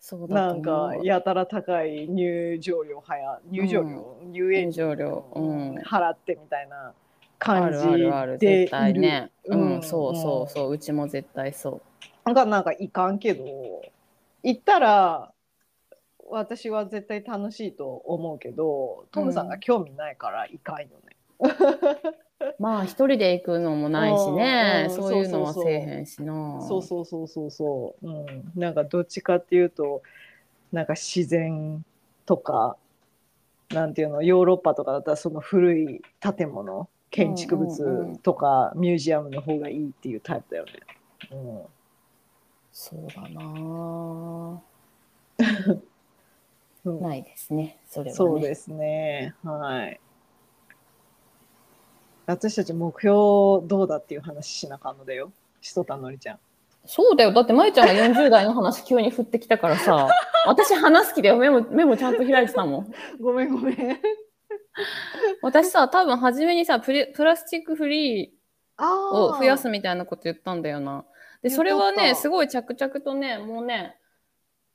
[0.08, 5.32] そうだなんかやたら高い入場料はや入場料、入園入場料。
[5.34, 5.74] うん。
[5.78, 6.94] 払ってみたいなあ
[7.40, 7.90] 感じる。
[7.90, 9.32] あるあるで絶対ね。
[9.44, 11.82] いるうん、そうそうそう、うちも絶対そ
[12.24, 13.44] なんかなんかいかんけど
[14.44, 15.32] 行ったら
[16.30, 21.16] 私は絶対楽しいと思うけどトムさんが興味ないからいかんよね。
[22.40, 22.54] う。
[22.58, 26.60] まあ一人で行くのもないしね、うんうんそういうのはせえへんしな。
[26.60, 30.02] そうそうそうそうそう、うん、なんかどっちかっていうと
[30.72, 31.84] なんか自然
[32.24, 32.76] とか
[33.70, 40.72] なんていうのヨーロッパとかだったらその古い建物建築物とかミュージアムの方がいいっていうタイプだよね。
[41.32, 41.62] うん
[42.78, 44.62] そうだな。
[46.84, 48.14] うんないですね、それは、ね。
[48.14, 49.34] そうですね。
[49.42, 49.98] はい。
[52.26, 53.14] 私たち目標
[53.66, 55.32] どうだっていう話しなかんのだよ。
[55.60, 56.38] しとたのりちゃん。
[56.84, 57.32] そうだよ。
[57.32, 60.08] だって、まゆちゃんが40代の話急に振ってきたからさ、
[60.46, 62.92] 私話す気でメモ、メモちゃんと開いてたもん。
[63.20, 63.76] ごめんごめん。
[65.42, 68.30] 私さ、多分初めにさ、プラスチックフリー
[68.76, 71.04] あを増やすみたいなこと言ったんだよな。
[71.42, 73.96] で、それはね、すごい着々とね、もうね、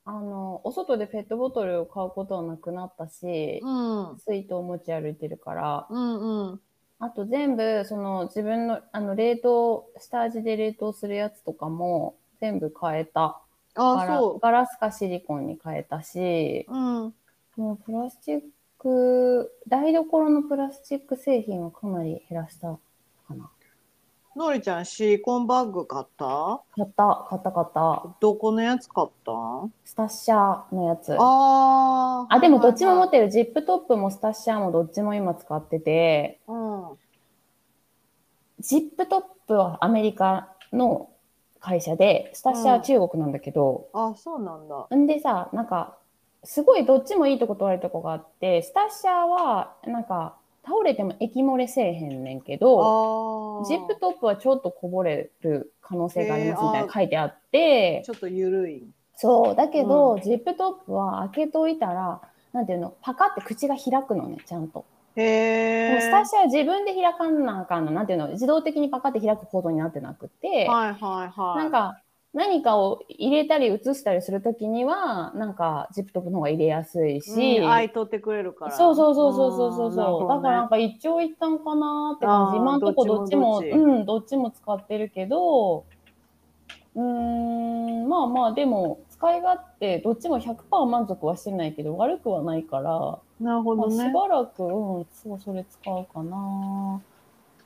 [0.04, 4.20] あの、お外でペットボトルを買うことはなくなったし、うん。
[4.20, 6.62] 水筒を持ち歩いてるから、うんうん。
[7.04, 13.42] あと全部、その自分の、あの、冷凍、下味で冷凍するやつとかも全部変えた。
[13.74, 16.74] あガラそガラスかシリコンに変えたし、う。
[16.74, 17.14] うん。
[17.58, 18.42] もうプラスチッ
[18.78, 22.78] ク、台所のプラスチック製品はかなり減らした。
[24.36, 26.62] のりちゃんシリコンバッグ買った？
[26.76, 28.16] 買った、買った、買った。
[28.20, 29.32] どこのやつ買った？
[29.84, 31.16] スタッシャーのやつ。
[31.20, 33.30] あーあ、でもどっちも持はってる。
[33.30, 36.98] ジップトップもスタッシャーもどっちも今使ってて、いはい
[38.64, 41.10] ジップトップはアメリカの
[41.60, 44.12] 会社で、スタッシャーは中国なんだけど、うん。
[44.12, 44.88] あ、そうなんだ。
[44.96, 45.98] んでさ、なんか、
[46.44, 58.84] すごいどっちもいいとこと悪いとこがあって、スタッシャーは、なんか、倒れても液漏れせえへんねんけあど、ージップトップはちょっとこぼれる可能性がありますみたいな書いてあって、ちょっとゆるい。
[59.16, 62.22] そう、だけど、うジップトップは開けといたら、
[62.54, 64.86] なんていうの、パカって口が開くのね、ちゃんと。
[65.16, 66.00] へ。
[66.00, 71.58] スタッシは自分で開かなあかんの、なんていうの、自動的にパカって開く構造になってなくて、はいはいはい。
[71.58, 72.02] なんか、
[72.34, 78.72] 何かを入れたり移したりするときには、なんか、ジップトップの方が入れやすいし、うん、愛取ってくれるから。
[78.72, 82.58] そうそうそうそうそうそうそう、だからなんか、か一長一短かなって感じ。
[82.58, 85.84] 今んとこどっちも、うん、どっちも使ってるけど、
[86.96, 94.14] うーん、まあまあ、でも、使い勝手、どっちも100%満足はしてないけど、悪くはないから、なるほまあ、しどね。
[94.14, 97.02] ばらく、うん、そう、それ使うかな。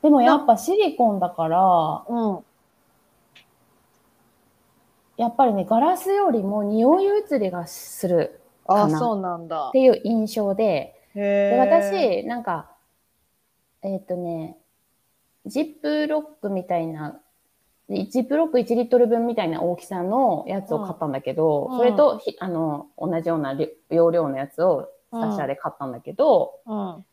[0.01, 2.39] でもやっぱシリコンだから、うん。
[5.17, 9.71] やっぱりね、ガラスよりも匂い移りがするあ、かなっ。
[9.71, 12.21] ていう印象で、へでえ。
[12.21, 12.71] 私、なんか、
[13.81, 14.57] えっ、とね、
[15.45, 17.19] ジップロックみたいな、
[17.89, 27.05] ジップロック1リットル分みたいな大きさのやつを買ったんだけど、うんそれとひあの同じようなり容量のやつをスタッシャーで買ったんだけど、うん。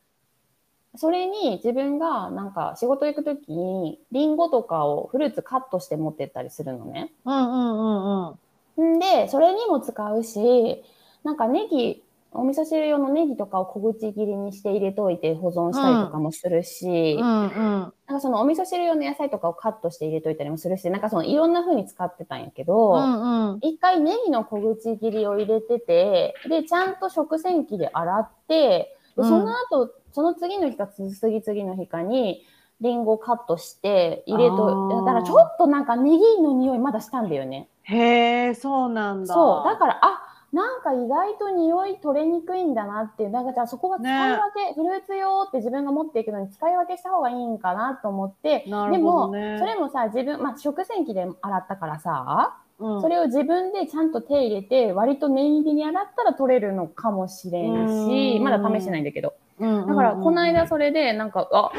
[0.95, 7.13] それに自分がなんか仕事行くときにリンゴとかをフルーツカットして持ってったりするのね。
[7.25, 8.37] うんうんうん
[8.79, 8.97] うん。
[8.97, 10.83] んで、それにも使うし、
[11.25, 12.03] なんかネギ、
[12.35, 17.49] お味噌汁用のネギとかを小口切りにして入れといて保存したりとかもするし、うんうん。
[17.51, 23.59] なんかそのお味噌汁用の野菜とかをカットして入れといたりもするし、なんかそのいろんな風に使ってたんやけど、うんうん。
[23.63, 32.45] 一回ネギの小口切りを入れてて、で、ちゃんと食洗機で洗って、でうんその後、その次の日か次々の日かに、
[32.81, 37.69] リンゴカットして入れあと、ーだからちょっとなんかネギの匂いまだしたんだよね。
[37.83, 39.33] へえ、そうなんだ。
[39.33, 39.69] そう。
[39.69, 40.21] だから、あ、
[40.53, 49.59] なんか意外と匂い取れにくいんだなっていう、なんかじゃあそこが使い分け、フルーツ用って自分が持っていくのに使い分けした方がいいんかなと思って、なでも、るほどね。
[49.59, 59.35] それもさ、自分、まあ、食洗機で洗ったからさ、うん、それを自分でちゃんと手入れて、割と念入りに洗ったら取れるのかもしれんし、うんまだ試してないんだけど。
[59.63, 61.73] うんうんうん、だから、この間それで、なんか、あ、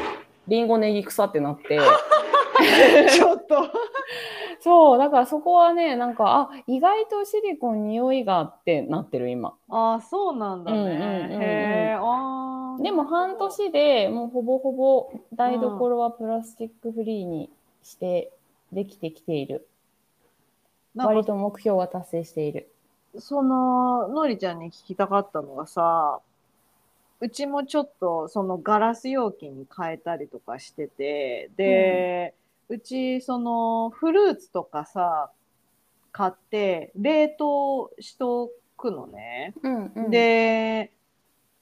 [0.48, 1.78] リンゴネギ臭ってなって、
[3.10, 3.56] ちょっと。
[4.60, 9.54] そう、だからそこはね、なんか、あ、意外とシリコン匂いがってなってる、今。
[9.68, 10.78] ああ、そうなんだね。
[10.78, 11.46] うんうんうんうんへ
[11.90, 12.82] え、ああ。
[12.82, 17.50] でも半年でもうほぼほぼ台所はプラスチックフリーに
[17.82, 18.32] して
[18.72, 19.68] できてきている。
[20.94, 22.68] なんか割と目標は達成している。
[23.18, 26.20] そののりちゃんに聞きたかったのがさ
[27.20, 32.34] うちもちょっとそのガラス容器に変えたりとかしててで、
[32.68, 35.30] うちそのフルーツとかさ
[36.12, 39.54] 買って冷凍しとくのね。
[39.62, 40.92] うんうん、で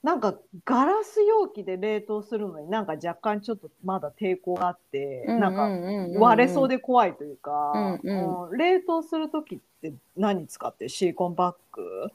[0.03, 0.35] なんか
[0.65, 6.77] ガラス容器で冷凍するのになんか若干ちょっとまだ抵抗があって、なんか割れそうで。
[6.77, 8.51] で怖いというか、うんうん。
[8.51, 10.89] うん冷凍する時って何使ってる？
[10.89, 12.11] シリコンバッグ？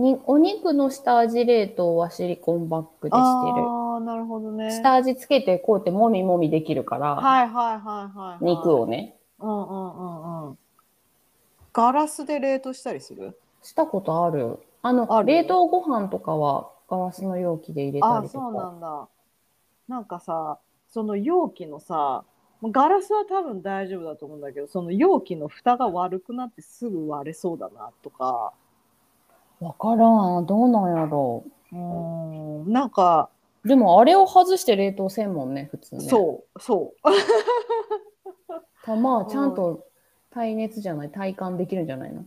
[0.00, 3.18] にお肉の下味冷凍はシリコンバッグでしてる。
[3.18, 4.70] ああなるほどね。
[4.70, 8.56] 下味つけてこうやってもみもみできるから、はいはいはいはい、はい。
[8.56, 10.58] 肉をね、うんうんうんうん。
[11.72, 13.38] ガラスで冷凍したりする？
[13.62, 14.58] したことある。
[14.82, 15.28] あの、ある？
[15.28, 18.44] 冷凍ご飯とかはガラスの容器で入れたありとか。
[18.44, 19.08] そうなんだ。
[19.88, 20.58] なんかさ
[20.88, 22.24] その容器のさ
[22.62, 28.52] ガラスは多分大丈夫だと思うんだけどその容器の蓋が悪くなってすぐ割れそうだなとか
[29.60, 30.46] わからん。
[30.46, 31.78] どうなんやろうー
[32.68, 33.30] んなんか、
[33.64, 33.68] う。
[33.68, 36.00] でもあれを外して冷凍せんもんね、普通ね。
[36.02, 37.10] そうそう
[38.84, 39.84] たまあ、ちゃんと
[40.30, 42.24] 耐熱じゃない、体感できるんじゃないの？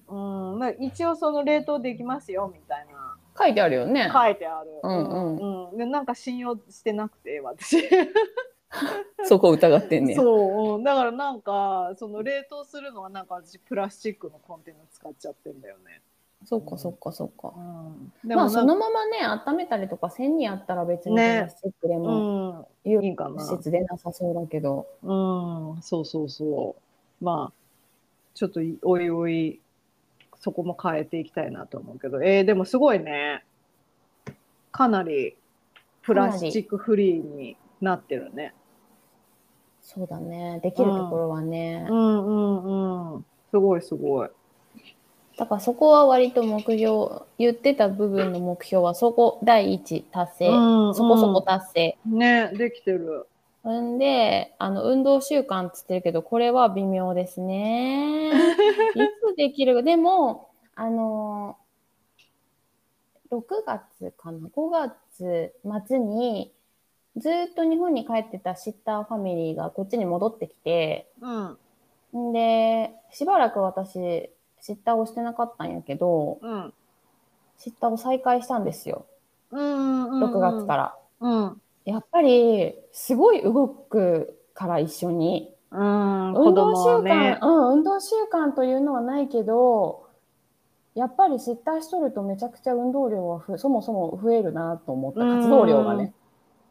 [0.54, 4.10] うん、まあ一応その冷凍できますよみたいな書いてあるよね。
[4.14, 4.70] 書いてある。
[4.84, 7.78] うんうんうんでなんか信用してなくて私。
[9.26, 10.16] そこ疑ってんねん。
[10.16, 16.02] そう、うんだからなんかその冷凍するのはなんか私プラスチックのコンテナ使っちゃってんだよね。
[16.46, 17.54] そっかそっかそっか。
[17.56, 24.88] うん、でまあ、そのままね、温めたりとか、線にあったら別にプねラスチックでも、うん、有いいかな施設でなさそうだけど。
[25.04, 26.76] うん、そうそうそ
[27.22, 27.24] う。
[27.24, 27.54] まあ
[28.34, 29.62] ちょっといおいおい
[30.40, 33.46] そこも変えていきたいなと思うけど、えー、でもすごいね。
[34.72, 35.38] かなり
[36.02, 38.54] プラスチックフリーになってるね。
[39.82, 40.60] そうだね。
[40.64, 41.86] できるところはね。
[41.90, 43.26] うんうんうん。
[43.52, 44.30] すごいすごい。
[45.38, 50.50] だからそこは割と目標、言ってた部分の目標はそこ第一達成。
[50.50, 51.98] うんそこそこ達成。
[52.06, 53.28] ね、できてる。
[53.68, 58.32] んで、あの、運動習慣っつってるけど、これは微妙ですね。
[58.96, 59.00] い
[59.34, 59.84] つできる？
[59.84, 61.58] でも、あの、
[63.32, 65.54] 6月かな ?5 月
[65.88, 66.52] 末に、
[67.16, 72.30] ずっと日本に帰ってたシッターファミリーがこっちに戻ってきて、うん。
[72.32, 74.30] んで、しばらく私、
[74.64, 76.74] シッターをしてなかったんやけど、うん。
[77.58, 79.06] シッターを再開したんですよ。
[79.52, 80.24] うんうん。
[80.24, 80.96] 6月から。
[81.20, 81.62] うん。
[81.84, 85.54] やっぱり、すごい動くから一緒に。
[85.70, 86.34] うん。
[86.34, 87.40] 運動習慣、ね。
[87.42, 90.08] うん、運動習慣というのはないけど、
[90.96, 95.20] やっぱりシッターしとるとめちゃくちゃ運動量はふそもそも増えるなと思った。
[95.20, 96.14] うん活動量がね。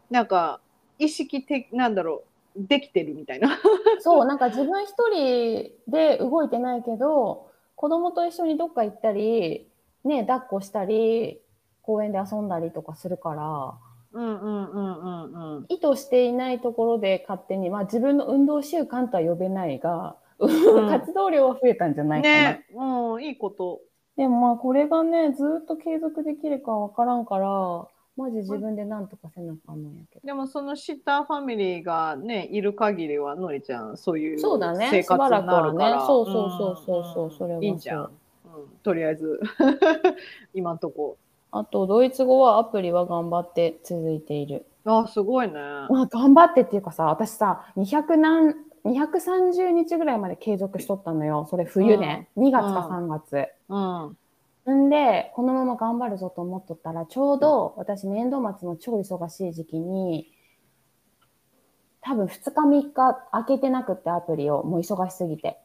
[0.08, 0.60] なんか、
[0.98, 2.22] 意識的、なんだろ
[2.56, 3.58] う、できてるみたいな。
[4.00, 9.68] そう、なんか自分一人で動いてないけど、子供と一緒にどっか行ったり、
[10.04, 11.40] ね、抱っこしたり、
[11.82, 13.74] 公園で遊んだりとかするから、
[14.14, 15.66] うんうんうんうんうん。
[15.68, 22.34] 意図していないところで勝手に、まあ自分の運動習慣とは呼べないが、ん活動量は増えたんじゃないかな。
[22.34, 23.80] ね、うん、いいこと。
[24.16, 27.86] でもまあこれがね、ずっと継続できるかわからんから、
[28.16, 30.26] マジ自分でなんとかせなあかんのやけど。
[30.26, 35.96] でもそのシッターファミリーがね、いる限りは、のりちゃん、そういうそうだね生活になるから。
[35.96, 38.02] ねそうそうそうそうそうんそれはいいんじゃん。
[38.02, 38.10] うん、
[38.82, 39.40] とりあえず、
[40.52, 41.16] 今んとこ。
[41.50, 44.66] あと、ドイツ語はアプリは頑張って続いている。
[44.84, 45.54] あ、すごいね。
[45.54, 48.54] まあ頑張ってっていうかさ、私さ、200何、
[48.84, 51.46] 230日ぐらいまで継続しとったのよ。
[51.48, 52.28] それ冬ね。
[52.36, 53.48] 2月か3月。
[53.68, 54.06] うん。
[54.10, 54.16] ん
[54.64, 60.32] で、このまま頑張るぞと思っとったら、ちょうど私年度末の超忙しい時期に、
[62.00, 65.58] 多分2日3日開けてなくってアプリを、もう忙しすぎて。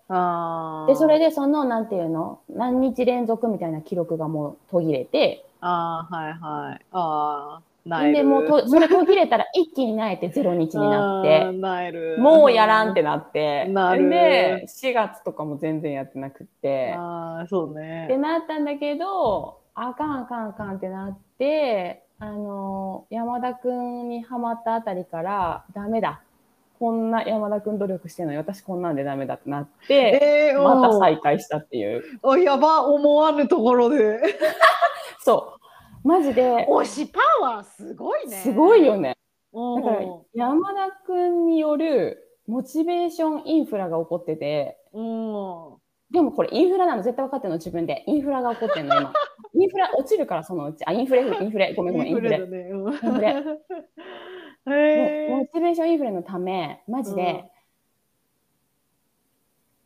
[0.88, 6.86] で、それでその、なんていうの、何日連続みたいな記録がもう途切れて、あーはいはい。
[6.92, 7.67] ああ。
[8.14, 12.20] で、もうと、 それ途切れたら一気になえて0日になって。
[12.20, 18.18] もうやらんってなって、なるで、4月とかも全然やってなくって、ああ、そうってね。
[18.18, 26.22] なったんだけど、あかんあかんあかんってなって、あの、山田くんにハマったあたりから、ダメだ。
[26.80, 32.04] こんな山田くん努力してるのに私こんなんでダメだってなって、えー、またうん再開したっていう。
[32.24, 34.20] あ、やば、思わぬところで。
[35.20, 35.57] そう。
[36.08, 38.38] マジで、推しパワーすごいね。
[38.38, 39.18] すごいよね。
[39.52, 39.84] うん。
[39.84, 45.76] だから、山田くんによるモチベーションインフラが起こってて、うん。
[46.10, 48.06] でもこれインフラなの絶対分かってるの自分で。
[48.08, 49.14] インフラが起こってんの今。
[49.54, 50.86] インフラ落ちるからそのうち。
[50.86, 51.74] あ、インフレ、 インフレ。
[51.74, 52.30] ごめんごめん、インフレ。
[52.30, 52.58] だね。
[52.72, 53.44] うんインフレ
[55.30, 57.52] モチベーションインフレのため、マジで、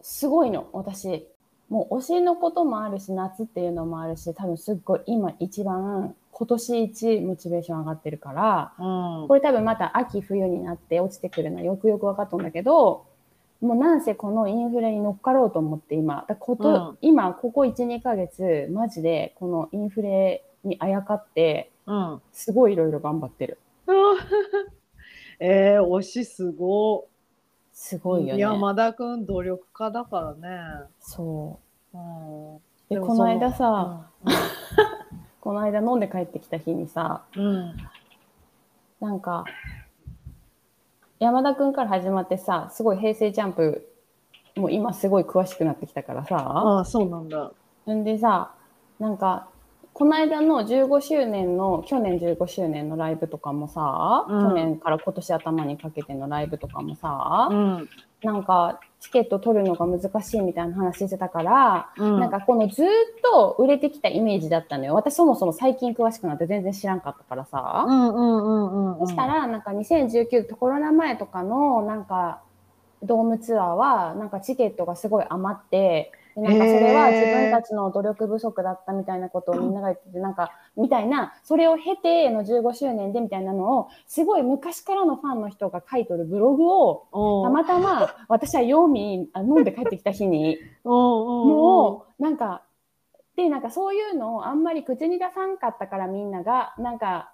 [0.02, 1.31] すごいの、私。
[1.72, 13.06] もう推しのこともあるし、夏っていうのもあるし、多分すっごい今一番、今年一モチベーション上がってるから、うんこれ多分また秋冬になって落ちてくるのはよくよく分かったんだけど、
[13.62, 22.22] もうなんせこのインフレに乗っかろうと思って今、だこと、うん今ここ1、2ヶ月、マジでこのインフレにあやかって、うん。
[22.34, 23.58] すごいいろいろ頑張ってる。
[25.40, 27.08] えー、推しすご
[27.74, 28.42] すごいよね。
[28.42, 30.86] 山田くん努力家だからね。
[31.00, 31.60] そ
[31.94, 31.98] う。
[31.98, 32.58] うん。
[32.90, 34.10] で、この間そさ、
[35.42, 37.78] この間飲んで帰ってきた日にさ、うん。
[39.00, 39.46] なんか、
[41.20, 43.88] 山田くんから始まってさ、すごい平成ジャンプ、
[44.56, 47.52] もう今すごい詳しくなってきたからさ、ああ、そうなんだ。
[47.90, 48.52] んでさ、
[49.00, 49.48] なんか、
[50.02, 57.90] この間の15周年の、去年15周年のライブとかもさ、うん去年から今年頭にかけてのライブとかもさ、うん。
[58.24, 62.90] なんか、チケット取るのが難しいみたいな話してたから、うんなんかこのずーっ
[63.22, 64.96] と売れてきたイメージだったのよ。
[64.96, 67.86] 私そもそも最近詳しくなって全然知らんかったからさ。
[67.88, 72.42] そしたら、なんか2019コロナ前とかの、なんか、
[73.04, 92.64] ドームツアーは、なんかチケットがすごい余って、でなんかそれは自分たちの努力不足だったみたいなことをみんなが言ってて、なんか、みたいな、それを経ての15周年でみたいなのを、すごい昔からのファンの人が書いとるブログを、おたまたま私はヨーミーあ飲んで帰ってきた日に、も もう、なんか、
[93.36, 97.31] で、なんかそういうのをあんまり口に出さんかったからみんなが、なんか、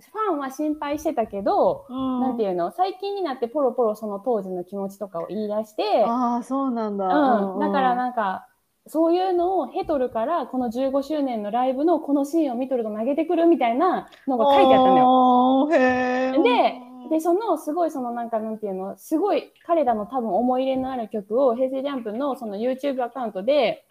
[0.00, 2.72] ファンは心配してたけど、うん、なんていうの？
[2.72, 7.06] 最近になってポロポロその当時の気持ちとかを言い出して、ああ、そうなんだ。
[7.06, 8.48] うん、だからなんか、
[8.86, 15.68] そういうのを経とるから、この15周年のライブのこのシーンを見とると投げてくるみたいなのが書いてあったのよ。
[16.42, 16.74] で、
[17.10, 23.84] で、そのすごいそのなんかなんていうの、すごい彼らの多分思い入れのある曲を平成ジャンプのその YouTube アカウントで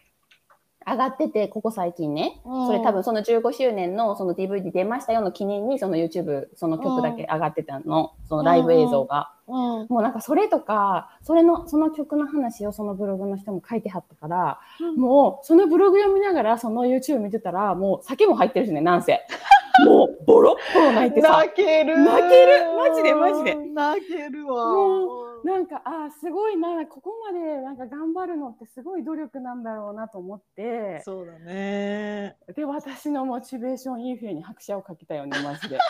[0.86, 2.42] 上がってて、ここ最近ね。
[2.46, 9.32] うんそれ多分その15周年のその DVD 出ましたよの記念にその YouTube その曲だけ上がってたの、そのライブ映像が。
[9.48, 9.56] うん。
[9.90, 14.60] もうなんかそれとか、それの、その曲の話をそのブログの人も書いてはったから、
[14.96, 19.22] もうそのブログ読みながらその YouTube 見てたら、もう酒も入ってるしね、なんせ。
[19.86, 21.38] もうボロッボロ泣いてさ。
[21.38, 25.33] 泣ける泣けるマジでマジで泣けるわ。
[25.44, 32.38] もなんか、ああ、すごいな、ここまでなんか頑張るのってすごい努力なんだろうなと思って、そうだね。
[32.56, 35.78] で、私のモチベーションインフレに拍車をかけたよね、マジで。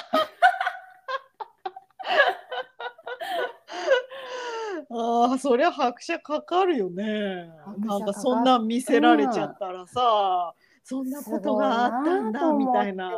[4.96, 7.50] ああ、そりゃ拍車かかるよね。
[7.80, 10.54] なんかそんなん見せられちゃったらさ、
[10.84, 13.12] そんなことがあったんだみたいな。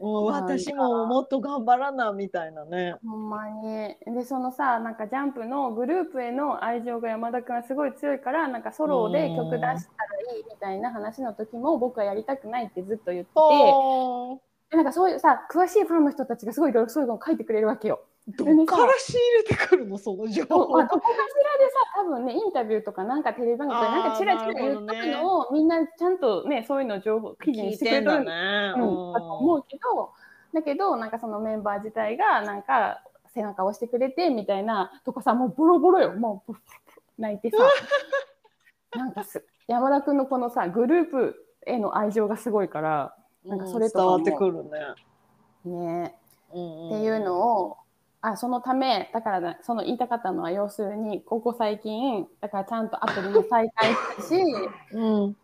[0.00, 2.96] もう私ももっと頑張らなみたいなね。
[3.06, 3.96] ほんまに。
[4.06, 13.32] で、そのさ、なんかジャンプのグループへの愛情が山田君はすごい強いから、なんかソロで曲出したらいいみたいな話の時も僕はやりたくないってずっと言って
[14.70, 18.00] て、なんかそういうさ、詳しいファンの人たちがすごいいろいろそういうのを書いてくれるわけよ。
[18.36, 20.68] どっから仕入れてくるのその情報。
[20.68, 28.74] まあ、どこかしらでさ、多分ね、インタビューとかなんかテレビ番組とかなんかチラチラ言ったのを、みんなちゃんとね、そういうのを情報、記事にしてくれてるんだね。
[28.76, 30.12] うん、だと思うけど、
[30.52, 36.52] だけど、なんかそのメンバー自体が、なんか背中を押してくれてみたいなとかさ、もうボロボロよ、もう
[37.18, 37.56] 泣いてさ、
[38.94, 43.14] なんかす山田君のこのさ、グループへの愛情がすごいから、
[43.44, 44.70] なんかそれとかも伝わってくるね。
[45.64, 46.18] ね、
[46.52, 46.88] うん。
[46.88, 47.76] っていうのを、
[48.20, 54.34] あそのため、だからだその言いたかったのは、要するに、ここ最近、だからちゃんとアプリも再開したし、
[54.92, 55.36] うん。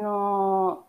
[0.00, 0.86] あのー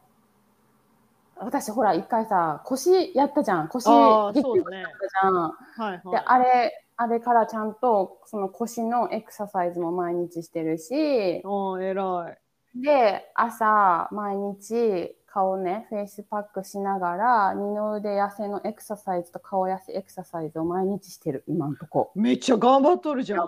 [1.40, 6.02] 私ほら一回さ腰やったじゃん腰そうだねやったじゃん、はいはい。
[6.12, 12.36] であれあれからちゃんとその腰のエクササイズも毎日してるしおー偉
[12.76, 12.82] い。
[12.82, 22.12] で朝毎日顔ねフェイスパックしながら二の腕痩せのエクササイズと顔痩せエクササイズを毎日してる今んとこ。
[22.16, 23.48] めっちゃ頑張っとるじゃん。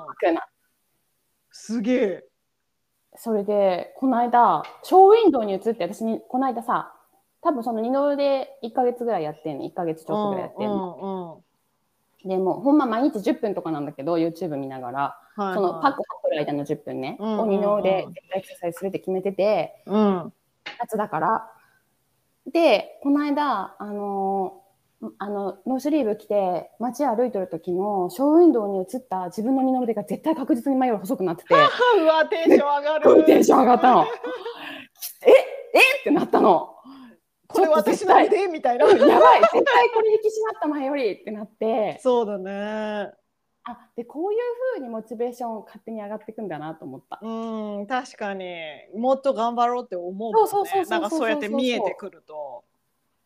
[1.52, 2.26] すげえ。
[3.16, 6.94] それで、この間、ショーウィンドウに映って、私に、この間さ、
[7.42, 11.42] 多分その二の腕1ヶ月ぐらいやってんの、1ヶ月ちょっとぐらいやってんの。
[12.24, 15.00] でもう、ほんま毎日10分とかなんだけど、YouTube 見ながら、
[15.36, 17.90] はいはいそのパック貼ってる間の10分ね、うんうんうんを二の腕
[18.36, 20.34] エクササイズするって決めてて、うん。
[20.80, 21.52] 夏だから。
[22.52, 24.70] で、この間、あのー
[25.18, 33.24] あの、ノースリーブ着て街歩いてる時のショーウィンドウに映った自分の二の腕が絶対確実に前より細くなってて、 うわ、テンション上がる。
[33.26, 34.06] テンション上がったの。
[35.26, 35.32] え
[35.74, 36.00] え？
[36.02, 36.76] ってなったの。
[37.48, 38.48] これ私の腕？
[38.48, 38.86] みたいな。
[38.86, 43.12] うんやばい絶対これ引き締まった前よりってなってそうだね。
[43.72, 44.40] あでこういう
[44.76, 47.20] ふうにモチベーション勝手に上がっていくんだなと思った。
[47.22, 48.46] うん確かに。
[48.96, 52.64] もっと頑張ろうって思うもん、ね、そうそうそうそうやって見えてくると。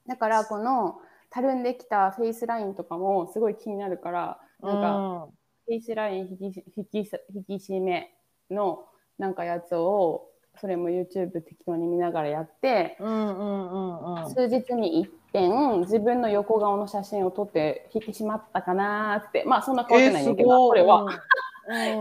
[0.07, 5.27] だからこのたるんできたフェイスラインとかもすごい気になるからなんか、
[5.65, 6.97] フェイスライン引き引き
[7.33, 8.13] 引き締め
[8.51, 8.85] の
[9.17, 10.29] なんかやつを
[10.59, 19.43] それも YouTube 適当に見ながらやって、うんうんうんうん、数日に1件自分の横顔の写真を撮って引き締まったかなって。
[19.45, 21.05] まあそんな変わってないんだけど、これは、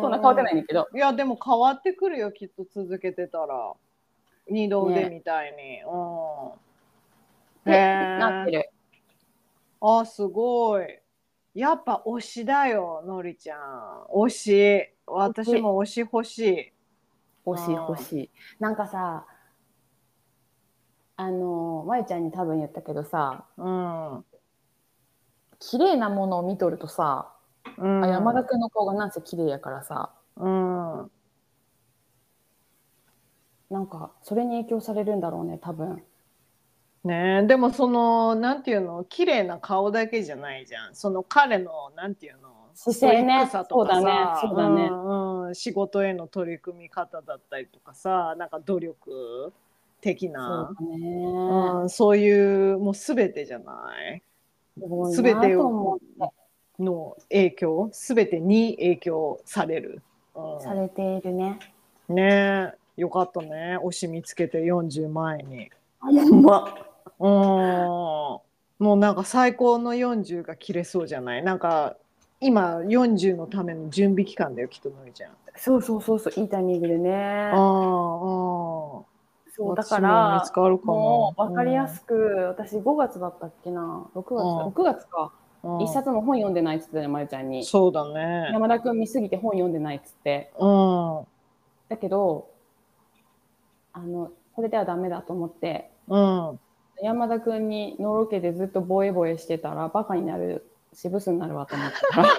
[0.00, 0.88] そんな変わってないんだけど。
[0.94, 3.72] いやでも変わってくるよきっと続けてたら。
[4.48, 8.70] 二度腕みたいに、ね、うん、ね、なってる。
[9.80, 10.98] あすごい。
[11.54, 14.06] やっぱ推しだよのりちゃん。
[14.14, 14.88] 推し。
[15.06, 16.72] 私も推し欲しい。
[17.44, 18.28] 推し欲しい、うん、
[18.60, 19.26] なんかさ
[21.22, 24.24] あのまゆちゃんに多分言ったけどさうん、
[25.60, 27.32] 綺麗なものを見とるとさ、
[27.78, 30.10] うん、あ山田君の顔がなんせ綺麗やからさ。
[30.36, 31.10] うん。
[33.70, 36.02] なんかそれに影響されるんだろうね多分。
[37.04, 40.94] ねえでもそのなんていうの綺麗な顔だけじゃないじゃん。
[40.96, 43.48] その彼のなんていうの姿勢ね。
[43.48, 44.12] そうだね。
[44.40, 44.88] そうだね。
[44.88, 45.54] んうん。
[45.54, 49.52] 仕事への取り組み方だったりとかさなんか努力
[50.02, 50.34] 的そ
[50.78, 50.98] うね。
[51.82, 54.22] うん、そういうもう全てじゃない。
[55.12, 55.56] す全て。
[56.78, 60.02] の影響全てに影響される、
[60.34, 60.60] うん。
[60.60, 61.58] されているね。
[62.08, 63.00] ねえ。
[63.00, 63.78] よかったね。
[63.78, 65.70] 推し見つけて40前に。
[66.00, 66.76] ほんま
[67.20, 67.30] うん。
[68.84, 71.42] もうなんか最高の40が切れそうじゃない？
[71.44, 71.96] なんか
[72.40, 75.32] 今40のための準備期間だよきっとのりちゃん。
[75.56, 77.50] そうそうそうそういいタイミングでね。
[77.52, 79.02] ああ
[79.54, 80.42] そうだから
[80.82, 82.14] もう分かりやすく、
[82.48, 84.38] 私5月だったっけな？6月、うん。
[84.68, 85.30] 6月か。
[85.62, 85.82] うん。
[85.82, 87.62] 一冊も本読んでないっつってたよまゆちゃんに。
[87.62, 88.48] そうだね。
[88.52, 90.50] 山田君見すぎて本読んでないっつって。
[90.58, 91.20] うん。
[91.20, 91.26] う
[91.90, 92.48] だけど
[93.92, 96.58] あのこれではダメだと思ってん。
[97.02, 102.22] 山田君にのろけでずっとボエボエしてたらバカになるしブスになるわと思ってた。
[102.22, 102.28] ら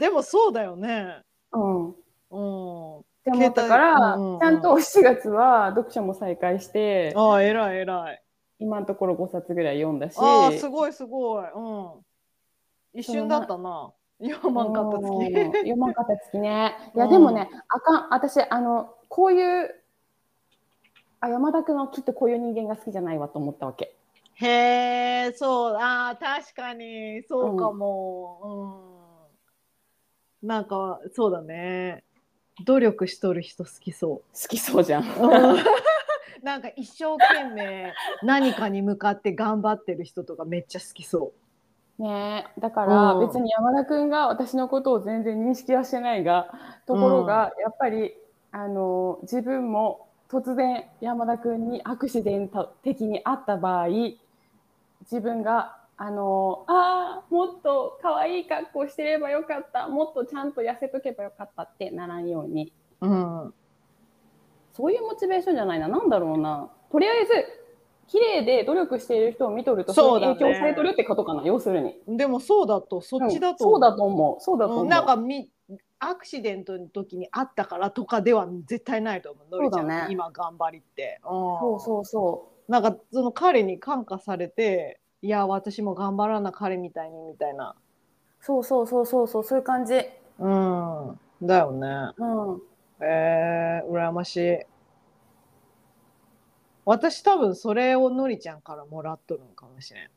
[0.00, 1.20] でもそうだよね。
[1.52, 1.90] うん。
[1.90, 1.94] っ
[2.30, 3.04] うん。
[3.24, 8.22] て思ったから、うんうんちゃんと7月は読書も再開してああ、偉い偉い。
[8.58, 11.44] 今のところ5冊ぐらい読んだしああ、すごいすごい。
[11.54, 13.00] うん。
[13.00, 13.92] 一瞬だったな。
[14.22, 15.44] 読まんかったうん月。
[15.60, 16.76] 読まんかった月ね。
[16.94, 19.74] いや、うんでもね、あかん、私、あの、こういう、
[21.20, 23.96] あ、山田君はきっとこういう人間が好きじゃないわと思ったわけ。
[24.34, 29.30] へえ、そう、ああ、確かに、そうかも。
[30.42, 30.48] うん。
[30.48, 32.04] なんか、そうだね。
[32.64, 35.02] 努力しとる人好きそ好きそうじゃん。
[35.02, 35.06] う。
[35.06, 35.64] う ん
[36.42, 37.92] なんか一生懸命
[38.22, 41.32] 何かに向かって頑張ってる人とかめっちゃ好きそ
[42.00, 46.50] ねえだからうん別に山田君が私のことを全然認識はしてないが、
[46.86, 48.14] ところが、やっぱり、
[48.52, 53.88] あの、自分も突然山田君にアクシデント的に会った場合、
[55.02, 62.72] 自分が、あの、ああ、もっと可愛い格好してればよかった、もっとちゃんと痩せとけばよかったってならんように。
[63.02, 63.06] う。
[63.06, 63.54] うん。
[64.72, 65.88] そういうモチベーションじゃないな。
[65.88, 66.70] なんだろうな。
[66.90, 67.32] とりあえず、
[68.06, 72.16] 綺麗で努力している人を見とると、そう影響されとるってことかな、要するに。
[72.16, 74.40] でもそうだと、そっちだと、うんそうだと思う。
[74.40, 74.84] そうだと思う。
[74.84, 75.50] うんなんかみ
[75.98, 79.54] アクシデントの時にあったからとかでは絶対ないと思う。
[79.54, 81.20] のりちゃんね今頑張りって。
[81.22, 87.74] そうそうそなんかその彼に感化されて、いや私も頑張らな彼みたいにみたいな。
[88.40, 88.44] う。
[88.44, 89.94] そうそうそうそうそう、そういう感じ。
[90.38, 91.20] うん。
[91.42, 92.12] だよね。
[92.16, 92.62] うん。
[93.00, 94.58] えー、羨ましい。
[96.86, 100.10] 私多分それをのりちゃんからもらっとるのかもしれん。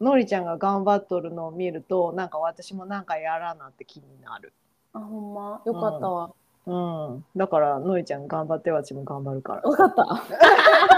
[0.00, 4.52] のりちゃんが頑張っとるのを見ると、なんか私もなんかやらなって気になる。
[4.92, 5.62] あ、ほんま？
[5.66, 6.32] よかったわ。
[6.66, 6.72] う
[7.16, 7.24] ん。
[7.34, 9.62] だから、のりちゃん頑張って、私も頑張るから。
[9.62, 10.04] わかった。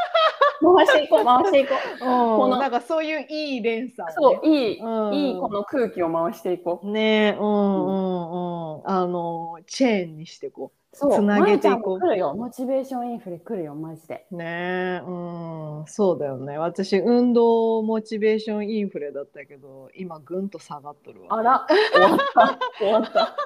[0.61, 1.99] 回していこう、 回していこう。
[2.01, 4.15] このなんかそういういい連鎖を、ね。
[4.15, 6.91] そう、いい、うんいいこの空気を回していこう。
[6.91, 8.83] ねうんうんうん。
[8.85, 12.35] あの、チェーンにしてこそう、つなげていこう来るよ。
[12.35, 14.27] モチベーションインフレ来るよ、マジで。
[14.33, 14.37] う。
[14.37, 15.11] ねう
[15.83, 15.85] ん。
[15.87, 16.59] そうだよね。
[16.59, 21.39] 私、運動モチベーションインフレだったけど、今、ぐんと下がっとるわ。
[21.39, 22.59] あら、終わった。
[22.79, 23.37] 終わった。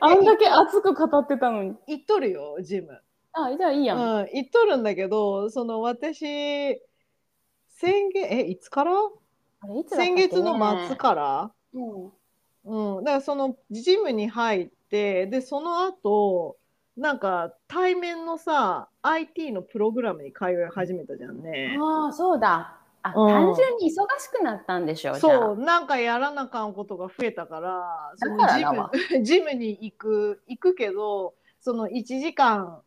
[0.00, 1.76] あんだけ熱く語ってたのに。
[1.86, 3.00] 行っとるよ、ジム。
[3.44, 3.98] あ、じゃあいいやん。
[3.98, 6.80] うん、行っとるんだけど、その私、
[7.68, 8.92] 先月、え、いつから？
[9.60, 10.06] あれいつだったっけ？
[10.06, 12.96] 先月の末からうん。
[12.96, 16.56] うん、だからそのジムに入ってでその後
[16.96, 21.76] なんか対面のさ IT のプログラムに通い始めたじゃんね。
[21.80, 22.76] ああ、そうだ。
[23.02, 25.12] あ、うん単純に忙しくなったんでしょ。
[25.12, 32.82] じゃあそうなんかやらなあかんことが増えたからそのからだわム ジムに行く行くけどその1時間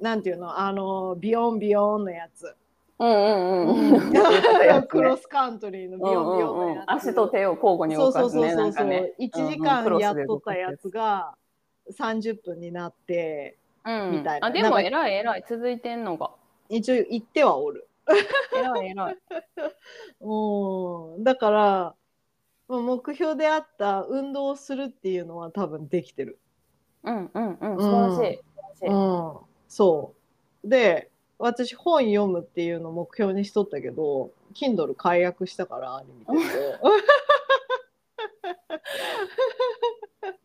[0.00, 0.58] なんていうの？
[0.58, 2.56] あのビヨンビヨンのやつ、
[2.98, 4.86] うんうんうん。
[4.88, 8.22] クロスカントリーのビヨンビヨンのやつ、足と手を交互に動かすね。
[8.22, 9.12] そうそうそうそう、なんかね。
[9.18, 11.36] 1時間やっとったやつが
[11.96, 15.44] 30分になってうんみたいなあ、でも偉い偉い。
[15.48, 16.30] 続いてんのが。
[16.68, 17.88] 一応行ってはおる。
[18.54, 19.16] 偉い偉い。
[20.20, 21.94] うん、だから
[22.66, 26.38] まあ目標であった運動をするっていうのは多分できてる。
[27.04, 27.78] うんうんうん。
[27.78, 28.38] 素晴らしい。
[28.38, 28.86] 素晴らしい。
[28.88, 29.36] うん、
[29.68, 30.14] そ
[30.64, 30.68] う。
[30.68, 36.80] で、私本読むっていうのを目標にしとったけど、Kindle 解約したからあれ見てる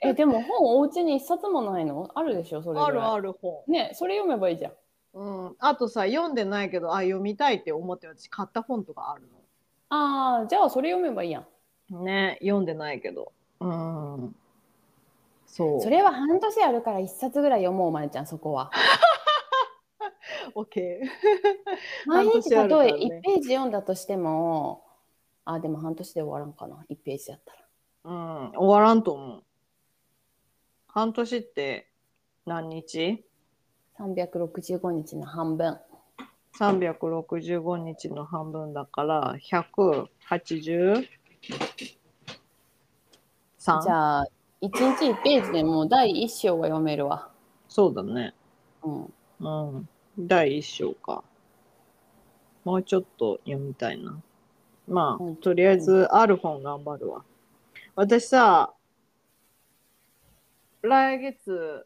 [0.01, 2.11] え、でも本お家に一冊もないの？
[2.13, 2.79] あるでしょそれ。
[2.79, 3.63] あるある本。
[3.67, 4.73] ね、それ読めばいいじゃん。
[5.15, 9.23] うん、あとさ、読んでないけど、あ、読みたいって思って私買った本とかある
[9.89, 11.45] ああ、じゃあそれ読めばいいやん。
[11.91, 12.01] の。
[12.01, 13.31] ね、読んでないけど。
[13.59, 14.35] うん。
[15.53, 15.81] そう。
[15.81, 18.71] それは半年あるから一冊ぐらい読もう、まゆちゃん、そこは。
[20.55, 20.99] OK。
[22.07, 24.83] 毎日例え1ページ読んだとしても、
[25.45, 27.59] あ、でも半年で終わらんかな、1ページだったら。
[28.05, 29.43] うん、終わらんと思う。
[30.87, 31.91] 半年って
[32.47, 33.23] 何日
[33.99, 35.79] ？365日の半分。
[36.57, 40.47] 365日の半分だから183
[43.81, 44.27] じゃあ、
[44.63, 47.29] 1日1ページでもう第1章が読めるわ。
[47.67, 48.33] そうだね
[48.83, 49.13] うん。
[49.39, 51.23] うん第一章か
[52.63, 54.15] もうちょっと読みたいな
[54.87, 57.23] まあ、うんとりあえずある本頑張るわ
[57.95, 58.73] 私さ
[60.81, 61.85] 来月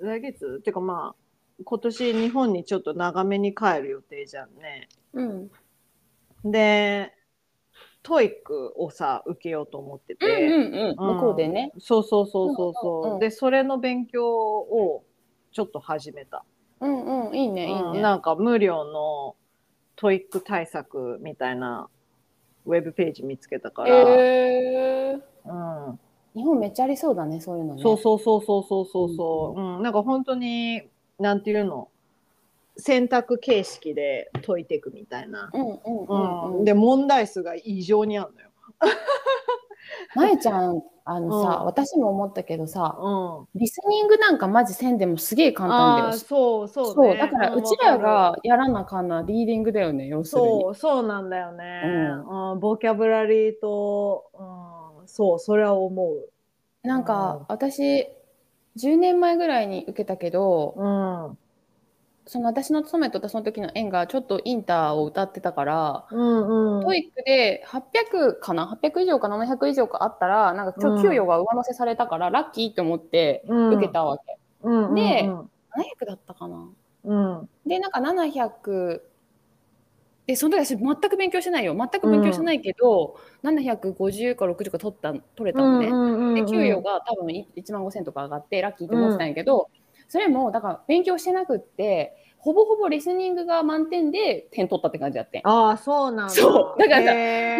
[0.00, 0.56] 来月？
[0.60, 1.24] っていうかまあ
[1.64, 4.88] 今年日本にちょっと長めに帰る予定じゃんね。
[5.12, 5.50] うん。
[6.44, 7.12] で、
[8.04, 10.26] TOEIC をさ、受けようと思ってて。
[10.26, 10.96] うんうんうん。
[11.16, 11.72] 向こうでね。
[11.78, 13.02] そうそうそうそうそう。
[13.02, 15.02] うんうんうんで、それの勉強を
[15.52, 16.44] ちょっと始めた。
[16.80, 17.34] うんうん。
[17.34, 17.80] いいね、いいね。
[17.80, 19.36] うんなんか無料の
[19.96, 21.88] TOEIC 対策みたいな
[22.66, 23.88] ウェブページ見つけたから。
[23.88, 25.98] えー、うん
[26.34, 27.82] 日本めっちゃありそうだね、そういうのね。
[27.82, 30.82] そうそうそうそうそうそうそう、うんなんか本当に
[31.18, 31.88] なんていうの？
[32.76, 36.64] 選択形式で解いていくみたいな、うんうんうんうん。
[36.64, 38.48] で問題数が異常にあるのよ。
[40.14, 46.18] まえちゃん、あのさ、うん私も思ったけどさ、うん、リスニングなんかマジせんでもすげえ簡単だよ。
[46.18, 50.48] そうそうそう、ねだからんうちらがやらなあかんなリーディングだよね、要するに。
[50.48, 51.82] そうそうなんだよね、
[52.28, 54.24] うんボキャブラリーと、
[55.00, 56.30] うん、そうそれは思う。
[56.82, 58.08] なんか、私、
[58.76, 60.86] 10年前ぐらいに受けたけど、う
[61.32, 61.38] ん
[62.26, 74.38] その私の勤めとったその時の園がちょっとインターを謳ってたから、うんうん、トイックで800かな ?800 以上か700以上かあったら、なんか今日給与が上乗せされたから、ラッキーって思って受けたわけ。
[74.62, 76.68] うんうん、でうん700だったかな？
[77.04, 79.02] うんで、なんか700、
[80.26, 81.74] で、その時私全く勉強してないよ。
[81.76, 85.88] 全く勉強してないけど、750か60か取った、取れたのね。
[85.88, 89.68] うんで、給与が多分1万5000とか上がって、ラッキーって思ってたんやけど、
[90.14, 95.40] それも、だから勉強してなくって、ほぼほぼリスニングが満点で点取ったって感じやってん。
[95.44, 96.32] ああそうなんだ。
[96.32, 96.78] そう。
[96.78, 97.12] だからさ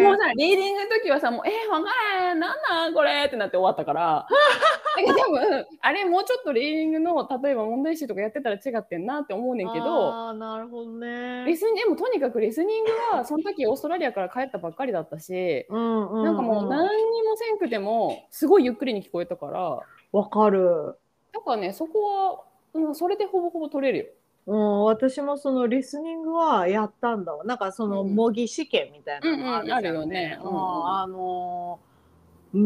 [0.03, 4.25] もうさ、リーディングの時はさ、もう、えー、わからへん、なんなんこれってなって終わったから、
[4.95, 11.43] だから多分、あれ、もうちょっとリーディングの、例えば問題集とかやってたら違ってんなって思うねんけど、ああなるほどね。
[11.45, 19.79] リスニング、でもとにかくリスニングは、その時オーストラリアから帰ったばっかりだったし、うんうん、なんかもう何にもせんくても、すごいゆっくりに聞こえたから、
[20.11, 20.95] わかる、
[21.35, 24.05] だからね、そこは、うん、それでほぼほぼ取れるよ。
[24.47, 27.43] うん、私もそのリスニングはやったんだわ。
[27.43, 30.39] なんかそのうん模擬試験みたいなのあるじゃん、うんうんあるよね。
[30.41, 30.49] うん。
[30.49, 30.87] うんうん。
[30.87, 31.95] あのー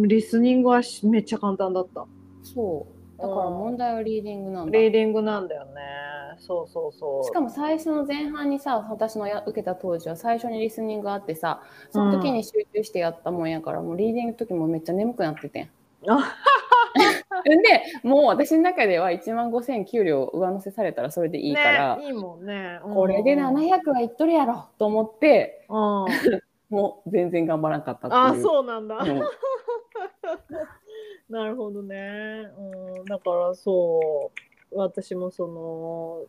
[0.08, 2.06] リスニングはしめっちゃ簡単だった。
[2.44, 2.86] そ
[3.18, 3.22] う。
[3.22, 4.78] だから問題はリーディングなんだ。
[4.78, 5.72] リーディングなんだよね。
[6.38, 7.24] そうそうそう。
[7.24, 15.70] しかも最初の前半にさ、私のや受けた当時は最初にリスニングがあってさ、その時に集中してやったもんやから、もうリーディングの時もめっちゃ眠くなっててん。
[18.04, 25.76] で、もう私の中では1万5000給料上乗せされたらそれでいいから、ね、いいもんね、うんこれで700はいっとるやろと思って、うん、
[26.70, 28.40] もう全然頑張らなかったっていう。
[28.40, 29.22] あそうなんだ、うん
[31.30, 32.50] なるほどね。
[32.58, 34.32] うん、だからそ
[34.72, 36.26] う、私もその、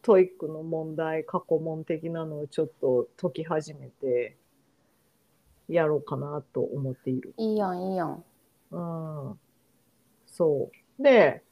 [0.00, 4.36] TOEIC の問題、過去問的なのをちょっと解き始めて、
[5.68, 7.34] やろうかなと思っている。
[7.36, 8.24] いいやん、いいやん。
[8.70, 9.38] うん。
[10.42, 11.02] そう。
[11.02, 11.42] で、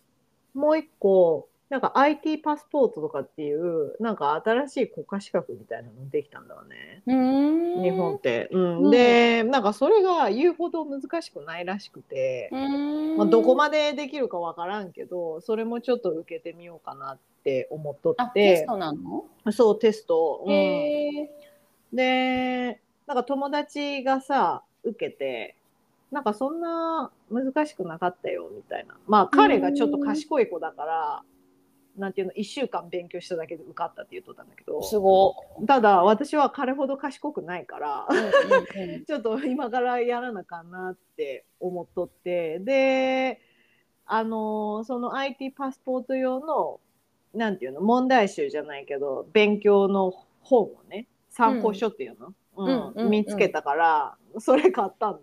[0.52, 7.02] もう一個、なんか IT パスポートとかっていう、なんか新しい国家資格みたいなのできたんだわね。
[7.06, 8.48] 日本って。
[8.50, 8.84] うん。
[8.84, 12.50] うんで、なんかそれが言うほど難しくないらしくて。
[13.16, 20.42] まあ、どこまでできるかわからんけど、それもちょっと受けてみようかなって思っとあ、ってテス、トなの、そう、テスト。
[20.44, 21.28] うん。
[21.92, 25.56] で、なんか友達がさ、受けて、
[26.10, 28.96] なんかそんな難しくなかったよ、みたいな。
[29.06, 31.22] まあ彼がちょっと賢い子だから、
[31.96, 35.34] なんていうの、1週間勉強しただけで受かったって言っとったんだけど、すご。
[35.66, 38.08] ただ私は彼ほど賢くないから、
[39.06, 43.40] ちょっと今からやらなあかんなって思っとって、で、
[44.06, 46.80] あの、その IT パスポート用の、
[47.34, 52.34] なんていうの、問題集じゃないけど、勉強の本をね、参考書っていうの、うん
[53.08, 55.20] 見つけたから、それ買ったの。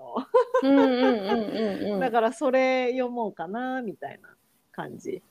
[2.00, 4.30] だからそれ読もうかな、みたいな
[4.72, 5.22] 感じ。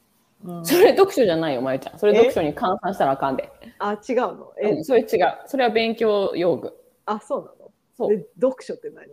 [0.44, 1.98] うんそれ読書じゃないよ、まゆちゃん。
[1.98, 3.50] それえ読書に換算したらあかんで。
[3.78, 4.52] あ、違うの？
[4.62, 5.08] え、うんそれ違う。
[5.46, 6.72] それは勉強用具。
[7.06, 7.70] あ、そうなの？
[7.96, 8.14] そう。
[8.14, 9.06] え読書って何？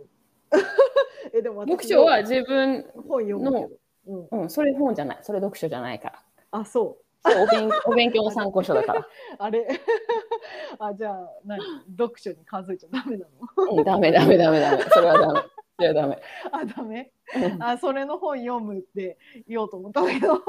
[1.32, 3.78] え、でも私読書は自分、本読む。
[4.06, 5.18] うん、うん、それ本じゃない。
[5.22, 6.22] それ読書じゃないから。
[6.50, 6.64] あ。
[6.64, 9.06] そうお勉お勉強の参考書だから。
[9.38, 9.66] あれ？
[10.78, 11.60] あ、じゃあ、何
[11.96, 13.72] 読書に数えちゃダメなの？
[13.76, 14.82] うん、ダメダメダメダメ。
[14.90, 15.40] それはダメ。
[15.76, 16.18] それはダメ。
[16.52, 17.10] あ、ダメ？
[17.36, 19.16] うんあ、それの本読むって
[19.48, 20.40] 言おうと思ったけど。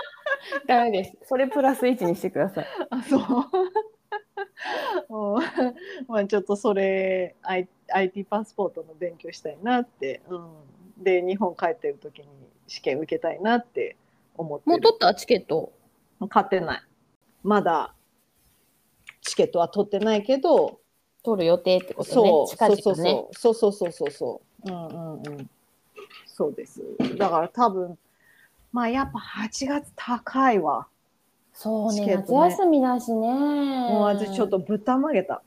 [0.66, 1.16] ダメです。
[1.24, 2.66] それプラス1にしてください。
[2.90, 3.20] あ、そう。
[5.08, 5.42] うん
[6.08, 7.34] まあちょっとそれ、
[7.88, 10.22] IT パスポートの勉強したいなって。
[10.28, 12.28] うん、で、日本帰ってる時に
[12.66, 13.96] 試験受けたいなって
[14.36, 14.70] 思ってる。
[14.70, 15.14] もう取った？
[15.14, 15.72] チケット？
[16.28, 16.82] 買ってない。
[17.42, 17.94] まだ
[19.22, 20.80] チケットは取ってないけど、
[21.22, 22.14] 取る予定ってことね。
[22.14, 23.26] そう、近々ね。
[23.32, 24.70] そうそうそうそうそうそう。
[24.70, 25.50] うんうんうん。
[26.26, 26.82] そうです。
[27.16, 27.98] だから多分、
[28.72, 30.86] まあやっぱ8月高いわ。
[31.52, 35.42] そうねね夏休みだしねもう私ちょっとぶったまげた。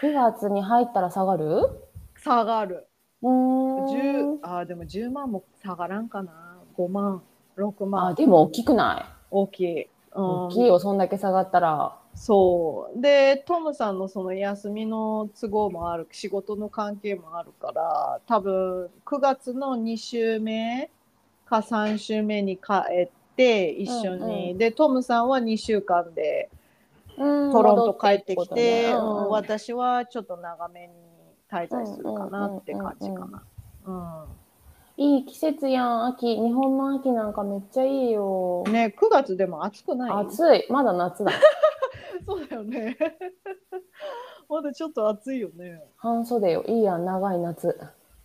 [0.00, 1.70] 9月に入ったら下がる？
[2.22, 2.86] 下がる。
[3.22, 6.60] うー10んあーでも10万も下がらんかな。
[6.76, 7.22] 5万、
[7.62, 8.14] 6あ万。
[8.14, 9.04] でも大きくない？
[9.30, 9.88] 大きい。
[10.14, 10.46] うん。
[10.46, 11.96] 大きいよそんだけ下がったら。
[12.14, 13.00] そう。
[13.00, 20.90] で、トムさんのその休みの都合もある、仕事の関係もあるから、多分9月の2週目
[21.46, 22.72] か3週目に帰
[23.04, 26.50] って一緒に、うんうで、トムさんは2週間で
[27.16, 29.04] トトロント帰ってきて、ううん。
[29.24, 30.92] ん私はちょっと長めに
[31.50, 33.42] 滞在するかなって感じかな。
[34.96, 40.10] いい季節やん秋日本の秋なんかめっちゃいいよ、うんね、9月でも暑くない？
[40.26, 41.32] 暑いまだ夏だ
[42.26, 42.96] そうだよね。
[44.48, 45.82] まだちょっと暑いよね。
[45.96, 47.76] 半袖よいいやん長い夏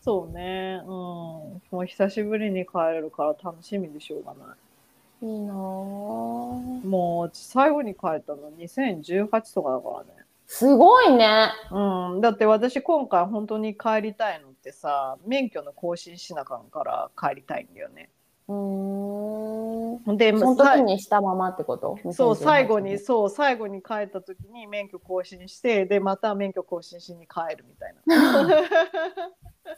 [0.01, 0.81] そうね。
[0.83, 0.89] うん。
[0.91, 5.25] もう久しぶりに帰れるから楽しみでしょうがない。
[5.25, 10.25] いいなぁもう最後に帰ったの2018とかだからね。
[10.45, 12.21] すごいねうん。
[12.21, 18.09] だって私今回本当に帰りたいのってさ、免許の更新しなあかんから帰りたいんだよね。
[18.49, 21.97] うーんで、そのさ時にしたままってこと？
[22.11, 28.13] そう、2018最後に、そう、最後に帰った時に免許更新して、で、また免許更新しに帰るみたいな。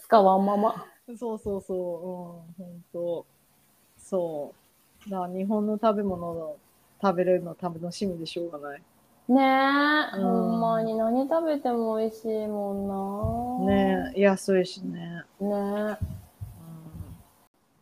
[0.02, 0.86] 使わんまま
[1.18, 3.26] そうそうそう、うん、本当。
[3.98, 4.54] そ
[5.08, 5.10] う。
[5.10, 6.58] だ日本の食べ物を
[7.02, 8.84] 食べれるの楽しみでしょうがない。
[9.30, 9.44] ね
[10.16, 15.24] え、うんほんまに何食べても美味しいもんなねえ、安いしね。
[15.40, 15.98] えねうん、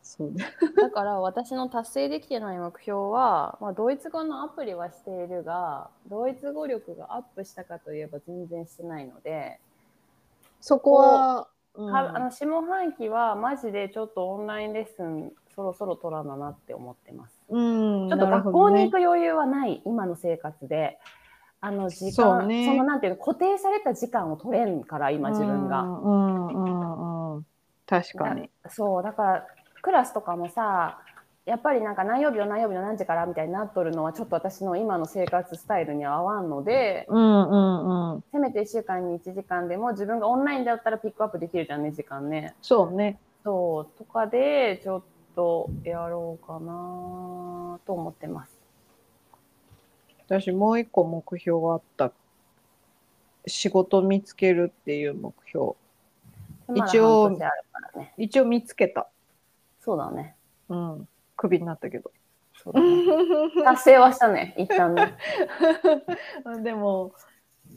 [0.02, 0.44] そうね。
[0.76, 9.58] え だから私の達成できてない目標は、まあ、ドイツ語のアプリはしているがドイツ語力がアップしたかといえば全然してないので、
[10.60, 17.40] そこは、うんはあの下半期はマジでちょっとオンラインレッスンそろそろ取らななって思ってます。
[17.48, 17.58] う
[18.06, 20.98] ん、ちょっと学校に行く余裕はない、今の生活で。
[21.60, 25.82] あの時間、そうねそのなんていうの、固定された時間を取れんから、今自分が。
[25.82, 27.46] うんうんうんうん。
[27.86, 28.50] 確かに。
[28.68, 29.46] そう、だから、
[29.82, 31.00] クラスとかもさ、
[31.48, 38.24] やっぱりなんか何曜日の何曜日の何時からみたいになっとるのはちょっと私の今の生活スタイルには合わんので、うんうんうん。
[38.30, 42.54] せめて1週間に1時間でも自分がオンラインだったらピックアップできるじゃんね、時間ね。
[42.60, 43.18] そうね。
[43.44, 45.02] そう、とかでちょっ
[45.34, 48.57] とやろうかなと思ってます。
[50.28, 52.12] 私もう一個目標があった。
[53.46, 55.72] 仕事見つけるっていう目標。
[56.74, 57.38] 一応。
[58.18, 59.08] 一応見つけた。
[59.80, 60.36] そうだね。
[60.68, 61.08] うん。
[61.34, 62.10] クビになったけど。
[62.62, 63.04] そうだね
[63.64, 65.14] 達成はしたね、一旦ね。
[66.62, 67.12] でも、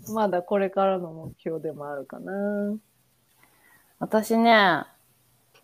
[0.09, 2.75] まだこれからの目標でもあるかな。
[3.99, 4.83] 私ね、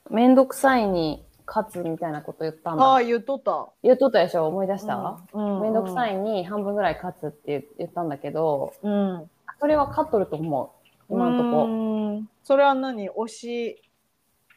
[0.09, 3.05] めんどくさいに勝つみたいなこと言ったんああ、だ。
[3.05, 3.69] 言っとった。
[3.81, 4.47] 言っとったでしょ？
[4.47, 6.15] 思い出した、うんめんどくさい。
[6.15, 9.29] いに半分ぐらい勝つって言言ったんだけど、うん。
[9.59, 10.87] それは勝っとると思う。
[11.09, 11.67] 今のとこ。
[11.67, 12.23] こ。
[12.43, 13.09] それは何？
[13.09, 13.81] 推し？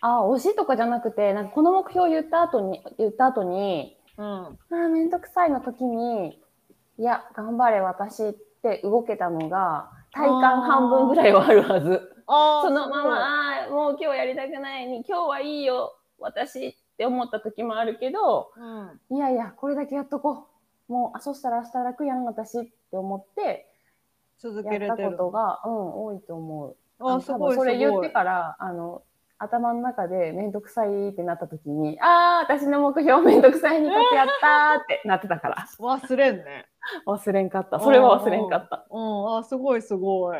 [0.00, 4.26] あ、推しとかじゃなくて、なんかこの目標言った後に、言った後に、うん。
[4.26, 6.40] あーめんどくさいの時に、
[6.98, 8.32] いや、頑張れ私っ
[8.62, 12.16] て動けたのが、体感半分ぐらいはあるはず。
[12.26, 19.16] ああ、そのまま、あーもう今日やりたくないに、今日はいいよ、私って思った時もあるけど、うん。
[19.16, 20.48] いやいや、これだけやっとこ
[20.90, 20.92] う。
[20.92, 23.72] もう、あ、そしたら明日楽やん、私って思って、
[24.38, 25.16] 続やったこ。
[25.16, 26.76] とが、うん、多いと思う。
[26.98, 29.02] ああ、すごいそれ言ってから、あの、
[29.38, 35.66] 頭の中でめんどくさいってなった時に、ああ、私の目標めんどくさいに書きやったーってなってたから。
[35.78, 36.66] 忘れんね。
[37.06, 37.80] 忘れんかった。
[37.80, 38.86] それは忘れんかった。
[38.90, 40.36] うん、あ、すごいすごい。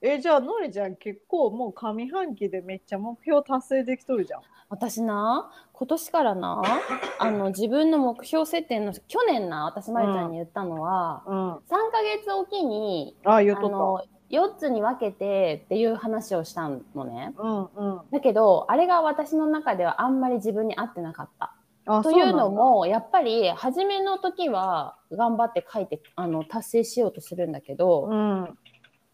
[0.00, 4.42] え、じゃあ、のりちゃん結構もう上半期でめっちゃ目標達成できとるじゃん。
[4.68, 6.62] 私な、今年からな、
[7.18, 11.52] あの、自分の目標設定の、去年な、私、まゆちゃんに言ったのは、うん。
[11.54, 11.58] 3
[11.92, 17.32] ヶ月おきに、あ、言っとっあの、4つに分けてっていう話をしたのね。
[17.36, 17.42] た。
[17.42, 18.00] うんうん。
[18.10, 21.54] だけど、あれが私の中ではあんまり自分に合ってなかった。
[21.86, 28.58] あ、というのも、やっぱり、初めの時は頑張って書いて、あの、達成しようとするんだけど、うん。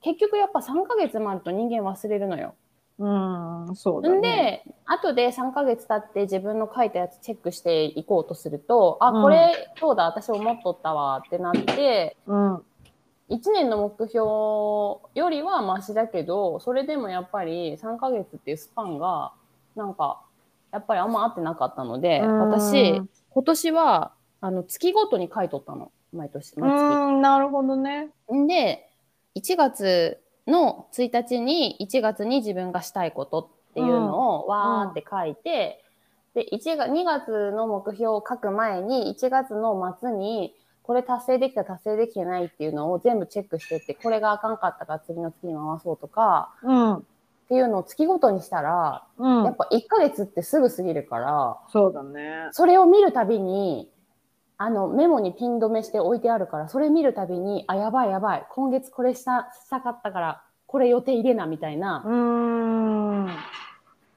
[0.01, 2.55] 結局やっぱ3ヶ月もあると人間忘れるのよ。
[2.99, 4.19] うん、そうだね。
[4.19, 12.55] んで、後で3ヶ月経って自分の書いたやつチェックしていこうとすると、あ、うんこれ、そうだ、私思っとったわってなって、うん。
[13.31, 19.33] 1年の目標よりはマシだけど、それでもやっぱり3ヶ月っていうスパンが、
[19.75, 20.21] なんか、
[20.71, 25.91] やっぱりあんま合ってなかったので、うん私、今年は、あの、月ごとに書いとったの。
[26.13, 27.13] 毎年、う毎月。
[27.13, 28.11] ん、なるほどね。
[28.33, 28.89] んで、
[29.35, 33.41] 1月の1日に、1月に自分がしたいこと
[33.71, 35.85] っていうのをわーって書いて、
[36.35, 46.95] で、1月、2月の目標を書く前に、1月の末に、これ達成できた、達成できてないっていうのを全部チェックしてって、これがあかんかったから次の月に回そうとか、うん。
[46.97, 47.03] っ
[47.49, 49.45] ていうのを月ごとにしたら、うん。
[49.45, 52.49] やっぱ1ヶ月ってすぐ過ぎるから、そうだね。
[52.53, 53.91] それを見るたびに、
[54.63, 62.09] あの、メモにピン止めして置いてあるから、それ見るたびに、あ、やばいやばい、今月これした、したかったから、これ予定入れな、みたいなう。
[62.09, 63.27] ーん。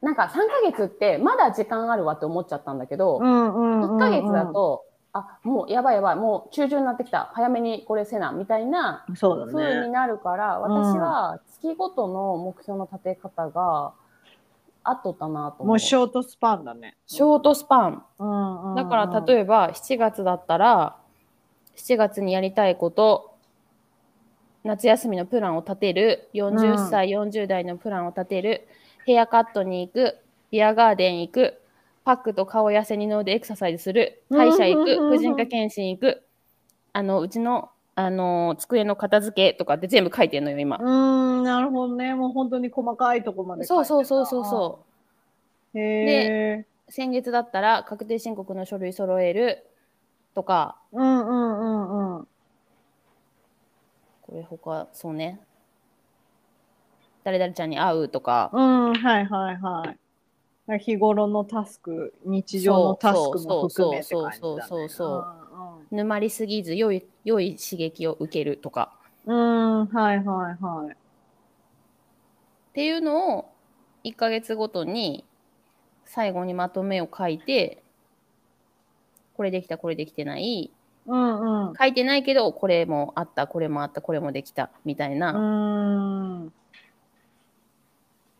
[0.01, 3.97] なんか3ヶ月ってまだ時間あるわって思っちゃったんだけど、うんうんうんうん。
[3.97, 9.51] 1ヶ月だと、あ、もうやばいやばい、もう中旬になってきた、早めにこれせな、みたいなそうだね。
[9.51, 13.93] 風になるから、うん私は月ごとの目標の立て方が
[14.85, 15.67] 合っとったなと思う。
[15.67, 16.95] もうショートスパンだね。
[17.07, 18.05] ショートスパン。
[18.75, 20.95] だから例えば7月だったら、
[21.75, 23.35] 7月にやりたいこと、
[24.63, 28.67] 夏休みのプランを立てる、40歳、40代のプランを立てる、
[29.05, 30.17] ヘアカットに行く、
[30.51, 31.61] ビアガーデン行く、
[32.03, 36.23] パックと顔痩せ二の腕エクササイズする、歯医者行く、婦人科検診行く、
[36.93, 40.79] あの、うちの、あの、机の片付けとかって全部書いてんのよ、今う。
[40.81, 42.13] ーん、なるほどね。
[42.13, 43.85] もう本当に細かいとこまで書いてるな。
[43.85, 44.79] そうそうそうそうそ
[45.73, 45.77] う。
[45.77, 45.79] う。
[45.79, 46.65] へえ。
[46.89, 49.65] 先月だったら確定申告の書類揃える
[50.35, 52.27] とか、うんうんうんうん。
[54.23, 55.39] これ他、そうね。
[57.23, 59.95] 誰々ちゃんに会うとか、うん、はいはいは
[60.67, 60.79] い。
[60.79, 64.51] 日頃のタスク、日常のタスクも含めて感じだ、ね。
[64.51, 65.44] そうそうそうそうそう
[65.95, 68.93] 沼りすぎず良い良い刺激を受けるとか
[69.25, 69.85] うん。
[69.87, 70.93] はいはいはい。
[70.93, 70.97] っ
[72.73, 73.51] ていうのを
[74.03, 75.25] 1ヶ月ごとに
[76.05, 77.81] 最後にまとめを書いて
[79.35, 80.71] これできたこれできてない
[81.07, 81.73] うんうん。
[81.77, 85.33] 書いてないけどこれもあったこれもあったこれもできたみたいうな。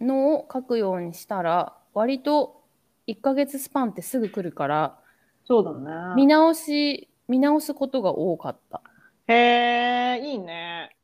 [0.01, 2.61] のを書くようにしたら割と
[3.07, 4.99] 1ヶ月スパンってすぐ来るから
[5.47, 6.15] そうだね。
[6.15, 8.81] 見直し見直すことが多かった。
[9.27, 10.95] へえ、いいね。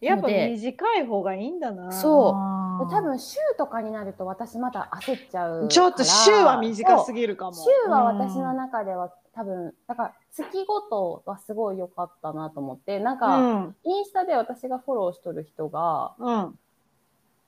[0.00, 1.90] やっぱ短い方がいいんだな。
[1.92, 2.36] そ
[2.82, 7.52] う多分週とかになると私また焦っちゃうからちょっと週は短すぎるかも。
[7.54, 13.76] 週は私の中では多分だから月ごとはすごい良かったなと思ってなんうか、ん。
[13.84, 16.58] インスタで私がフォローしとる人がうん。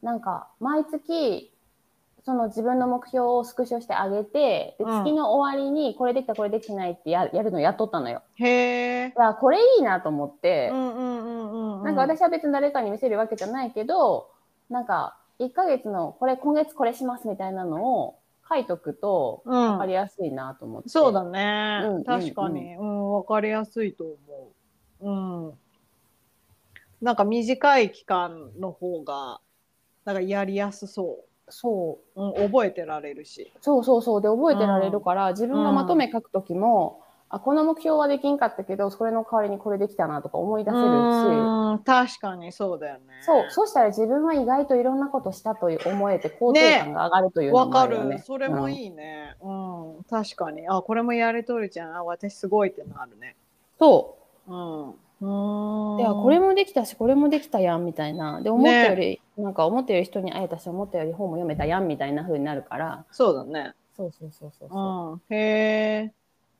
[0.01, 1.53] なんか毎月
[2.24, 8.22] その自分の目標をスクショしてあげてでうん月の終わりにこれできたこれできてないってややるのやっとったのよ。
[8.34, 9.14] へえ。
[9.40, 11.84] これいいなと思って、うんうんうんうんうん。
[11.84, 14.30] なんか私は別に誰かに見せるわけじゃないけど
[14.68, 20.88] なんか1ヶ月のこれ今月これしますみたいなのを書いとくとうん分かりやすいなと思って。
[20.88, 24.50] そうだね、うん確かに、うんわかりやすいと思
[25.00, 25.48] う。
[25.48, 25.58] うん。
[27.00, 29.40] なんか短い期間の方が、
[30.04, 32.40] なんかやりやすそそうう。
[32.40, 33.53] うん、覚えてられるし。
[33.61, 43.01] そうそうそうで覚えてられるから、自分がまとめ書くときも、あこの目標はできんかったけどそれの代わりにこれできたなとか思い出せるし、うん、確かにそうだよね。
[43.20, 48.16] そうそうしたら自分は意外といろんなことしたと思えて肯定感が上がるというのわかもあるよね。
[48.16, 48.22] る。
[48.22, 49.36] それもい、いいね。
[49.42, 50.66] うん、確かに。
[50.68, 51.96] あ、これもやれとるじゃん。
[51.96, 53.36] あ、私すごいってなるね。
[53.78, 54.86] そうん。
[54.86, 54.94] うん。
[55.20, 63.74] ういやこれもできたしこれもできたやんみたいなで思ったより、なんか思ったより人に会えたし思ったより本も読めたやんみたいな風になるからそうだね。
[63.96, 65.36] そうそうそうそうそううん。
[65.36, 66.12] へえ。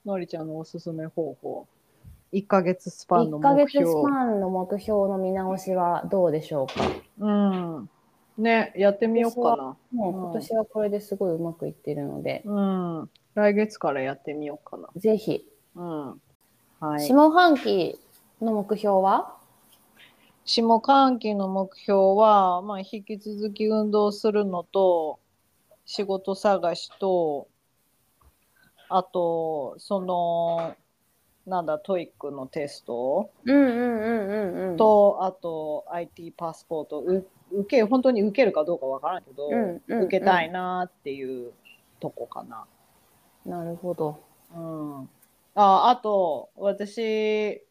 [0.05, 1.67] のりちゃんのおすすめ方法。
[2.33, 4.03] 1ヶ月スパンの1ヶ目月ス標。
[4.03, 6.85] パンの目標の見直しはどうでしょうか？
[7.21, 7.91] うん。
[8.39, 9.77] ね、やってみようかな。
[9.93, 13.11] もううん今年はこれですごいうまくいってるので、うん。
[13.35, 14.89] 来月からやってみようかな。
[14.97, 16.21] ぜひうん。
[16.81, 17.01] はい。
[17.01, 17.99] 下半期
[18.45, 19.37] の目標は？
[20.45, 25.19] 下半期の目標は、まあ、引き続き運動するのと、
[25.85, 27.49] 仕事探しと、
[28.89, 30.75] あと、その、
[31.47, 34.35] なんだ、 TOEIC のテストうんうんうんう
[34.69, 34.77] んうん。
[34.79, 41.53] と、あと、IT パスポート、う受け、本当に受けるかどうかわからんけど、うんうん受けたいなっていう
[42.01, 42.67] とこかな。
[43.45, 44.21] なるほど。
[44.55, 45.11] うん。
[45.55, 47.63] あ、あと、私、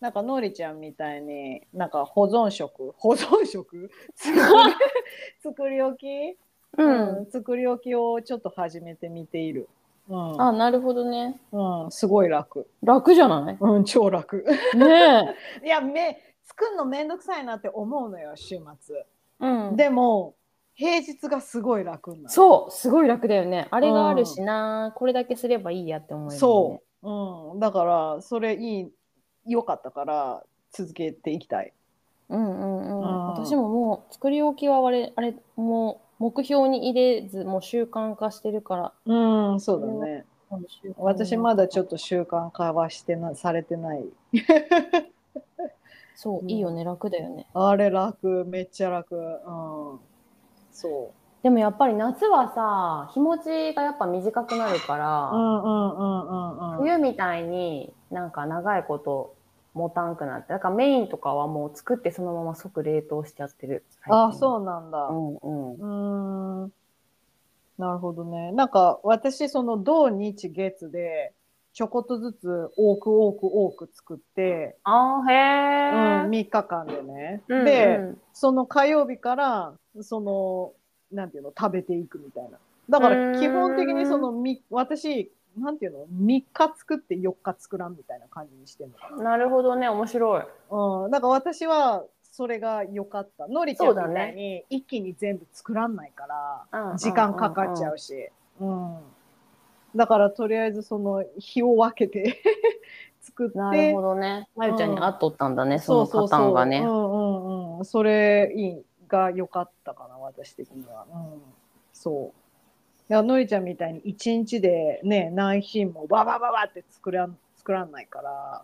[0.00, 3.90] なんか、のりちゃんみたいに、なんか保存食、保存食？
[4.14, 4.42] 作 り
[5.42, 6.38] 作り置き、
[6.78, 7.26] うん。
[7.30, 9.68] 作り置きをちょっと始めてみている。
[10.08, 10.40] うん。
[10.42, 11.40] あ、なるほどね。
[11.52, 12.68] うん、すごい楽。
[12.82, 13.56] 楽じゃない？
[13.58, 14.44] うん、超楽。
[14.76, 15.34] ね
[15.64, 18.96] いや、め、作るのめんどくさいなって思うのよ、週末。
[18.96, 19.06] え。
[19.40, 19.76] うん。
[19.76, 20.34] でも、
[20.74, 22.28] 平日がすごい楽になる。
[22.30, 23.66] そう、すごい楽だよね。
[23.70, 26.38] あれがあるしな、これだけすればいいやって思える、ね。
[26.38, 27.08] そう。
[27.52, 27.60] うん。
[27.60, 28.92] だから、それいい、
[29.46, 30.42] 良かったから、
[30.72, 31.72] 続けていきたい。
[32.28, 33.00] うんうんうん。
[33.00, 40.24] うん私ももう作り置きはあれ、あれ、も目標に入れずもう習慣化してるからうん、そうだね。
[40.96, 44.06] 私まだちょっとと習慣化はしてな、されてない。
[46.14, 49.14] そう、うんいいよね楽だよねあれ楽、めっちゃ楽。
[49.14, 50.00] うん。
[50.72, 51.10] そ
[51.42, 55.34] でもやっぱり夏はさ日持ちがやっぱ短くなるから、う。
[55.34, 56.78] うんうんうんうんうん。
[56.78, 59.34] 冬みたいになんか長いこと
[59.74, 65.06] 持たんくなってだからメインとかはもう作ってそのまま即冷凍しちゃってるあ、うそうなんだ。
[65.08, 66.72] うんうんうーん。
[67.78, 68.52] なるほどね。
[68.52, 71.34] なんか私その土日月で
[71.74, 77.42] ちょこっとずつ多く多く多く作って、あーへうん、え、3日間でね。
[77.48, 80.72] うんで、うんその火曜日からその
[81.10, 82.58] なんていうの食べていくみたいな。
[82.88, 89.36] だから基本的にそのみ私なんていうの？3日作って4日作らんみたいな感じにしてるのかな。
[89.36, 89.88] るほどね。
[89.88, 90.40] 面白い。
[90.40, 90.46] な。
[90.70, 91.10] うん。
[91.10, 93.48] だから私はそれが良かった。
[93.48, 96.26] のりちゃんみたいに一気に全部作らんないか
[96.70, 96.96] ら。
[96.96, 98.28] 時間かかっちゃうし、
[98.60, 98.98] うん。
[99.94, 102.42] だからとりあえずその日を分けて
[103.22, 104.48] 作ってなるほどね。
[104.54, 106.40] まゆちゃんに会っとったんだね、そのパそうそうそう。
[106.40, 107.84] ターンがねうんうんうん。
[107.84, 111.42] それいいが良かったかな私的には、うん、
[111.92, 112.45] そう
[113.08, 118.62] のりちゃんみたいに一日でね何品もババババって作らん作らんないから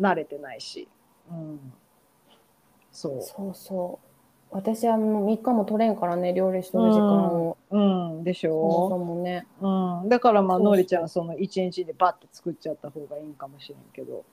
[0.00, 0.88] 慣れてないし、
[1.30, 1.72] うん、
[2.92, 3.22] そう。
[3.22, 4.06] そうそう。
[4.50, 7.78] 私はもう3日も取れんからね料理しとる時間を、う
[8.20, 8.24] ん。
[8.24, 9.46] でしそもそょもね。
[9.60, 14.24] うん、だからまあのりちゃんその一日でバッて作っちゃった方がいいんかもしれんけど、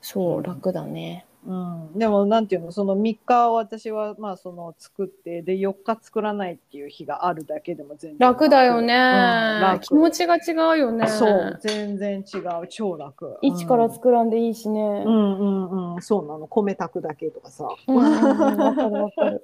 [0.00, 9.80] そう楽だねうん、でもなんていうのその3日私はまあその作ってで4日作らないっていう日があるだけでも全然楽だよね、うん楽。
[9.80, 11.06] 気持ちが違うよね。
[11.08, 12.68] そう全然違う。
[12.68, 13.38] 超楽。
[13.42, 16.02] 一からる作らんでいいしね、うんうんうん。
[16.02, 16.46] そうなの。
[16.46, 18.58] 米炊くだけとかさ、うんうんうん。
[18.58, 19.42] わかるわかる。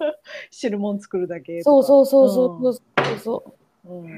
[0.50, 2.82] 汁物作るだけそうそうそうそうそ
[3.14, 3.44] うそ
[3.86, 3.92] う。
[3.92, 4.08] うん、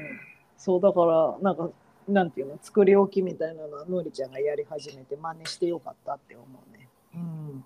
[0.57, 1.69] そうだからなんか
[2.07, 6.70] なんていうの作り置きみたいなのはのりちゃんがやり始めて真似してよかったって思うね。
[7.15, 7.65] うん、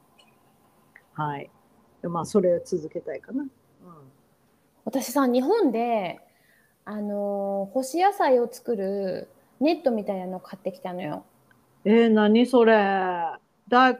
[1.14, 1.50] はい。
[2.02, 3.44] でまあそれを続けたいかな。
[3.44, 3.50] うん、
[4.86, 6.20] 私さ日本で
[6.86, 9.30] あのー干し野菜を作る
[9.60, 11.26] ネットみたいなの買ってきたのよ。
[11.84, 12.76] えー、何それ。
[13.68, 14.00] 大根。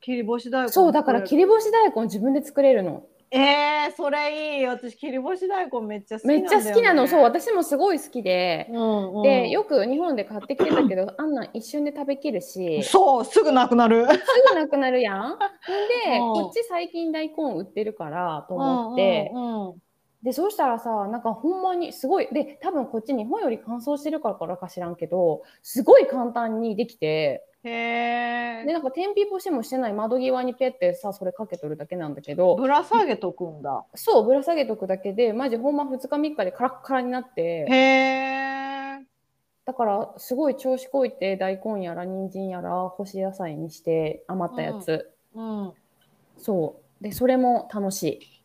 [0.00, 0.68] 切り干し大根。
[0.70, 3.04] そうだから切り干し大大根自分で作れるの
[3.34, 4.66] えー、それいい。
[4.66, 7.08] 私切り干し大根めっちゃ好きなめっちゃ好きなの。
[7.08, 12.82] そう私もすごい好きで、うんうん、でよく日本で買ってきてたけど あんなん一瞬で食べきるし。
[12.82, 14.06] すそうすぐなくなる。
[14.06, 15.38] ぐなくなるやん。
[15.38, 16.18] で、うん。
[16.18, 19.81] こっち最近大根売ってるからと思って、うんうんうん
[20.22, 28.72] でそうしたらさなんかほんまにすごいで多分こっち日本より乾燥してるからか知らんけどすごい簡単にできてへえで。
[28.72, 33.84] なんか天日干しもしてない窓際にペッてさそれかけとるだけなんだけどぶら下げとくんだ。
[33.94, 39.06] そうぶら下げとくだけでマジほんま2日3日でカラッカラになってへえ。
[39.64, 45.72] だからすごい調子こいて大根やら人参やら干し野菜にして余ったやつ、うん。
[46.36, 48.41] そうでそれも楽しい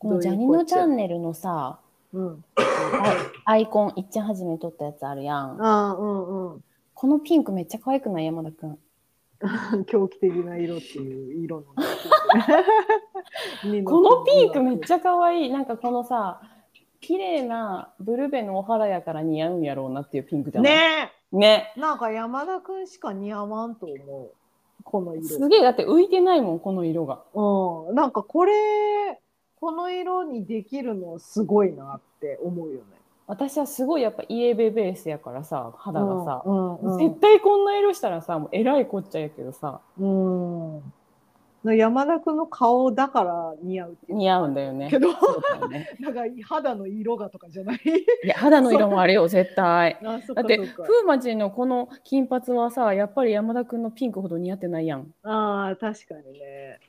[0.00, 1.78] このジャニのチャンネルのさ
[2.12, 2.44] うん。
[3.44, 6.64] アイコンいっちゃん初めに撮ったやつあるやんああ、うんうん。
[6.94, 8.78] このピンクめっちゃ可愛くない山田くん
[9.86, 11.66] 狂気的な色っていう色の。
[13.84, 16.40] このピンクめっちゃ可愛いなんかこのさ
[17.00, 20.74] 綺麗なブルベのお肌やから似合うんやろうなっていうピンクじゃない？
[20.74, 21.80] ねねえ。
[21.80, 23.94] なんか山田くんしか似合わんと思
[24.24, 24.30] う。
[24.84, 25.24] この色。
[25.28, 27.94] すげえだって浮いてないもんこの色がうん。
[27.94, 29.19] なんかこれ、
[29.60, 32.82] この色にできるのすごいなって思うよね。
[33.26, 40.92] 私はすごいやっぱイエベベースやからさ肌がさ、うんうん絶対こんな色したらさもうえらいこっちゃやけどさうん。
[41.62, 44.18] 山田くんの顔だから似合うっていう。
[44.18, 45.18] 似合うんだよねけどだ
[45.60, 47.80] よね なんか肌の色がとかじゃない。
[48.24, 50.58] いや肌の色もあるよ絶対だって。
[50.58, 56.80] 風魔ちのこの金髪はさやっぱり山田くんのピンクほど似合ってないやんああ、確かにね。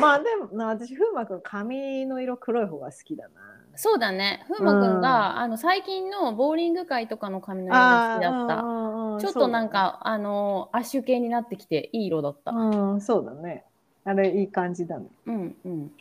[0.00, 3.30] まあでもな、私、風磨くん髪の色黒い方が好きだな。
[3.78, 12.52] そうだね風磨くんが、あの最近のボーリング界とかの髪の色が好きだったたちょっとなん、か、あのアッシュ系になってきていい色だった。
[12.52, 13.64] そうだねうん、そうだね。
[14.04, 15.06] あれ、いい感じだね。
[15.26, 15.92] うんうん。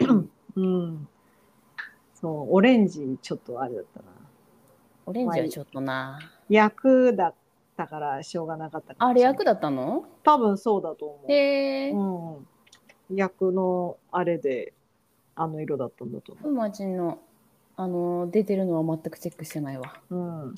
[0.56, 1.08] うん。
[2.14, 4.06] そう、オレンジちょっとあれだったな。
[5.06, 6.20] オレンジはちょっとな。
[6.50, 7.34] 役だっ
[7.76, 10.06] たからしょうがなかったあれ役だったの？
[10.24, 11.32] 多分そうだと思う。
[11.32, 11.92] へえ。
[11.92, 11.98] う
[12.42, 12.48] ん。
[13.14, 14.74] 役のあれで、
[15.36, 16.44] あの色だったんだと思う。
[16.44, 17.20] 風魔ちの
[17.78, 20.00] あの出てるのは全くチェックしてないわ。
[20.10, 20.56] うん。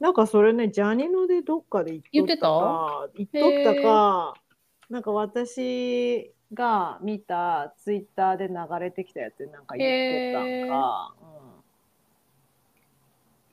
[0.00, 4.34] なんかそれね、ジャニのでどっかで言っとったか、言っとったか、
[4.88, 11.28] なんか私が見たツイッターで流れてきたやつでなんか言っとったんか、うん、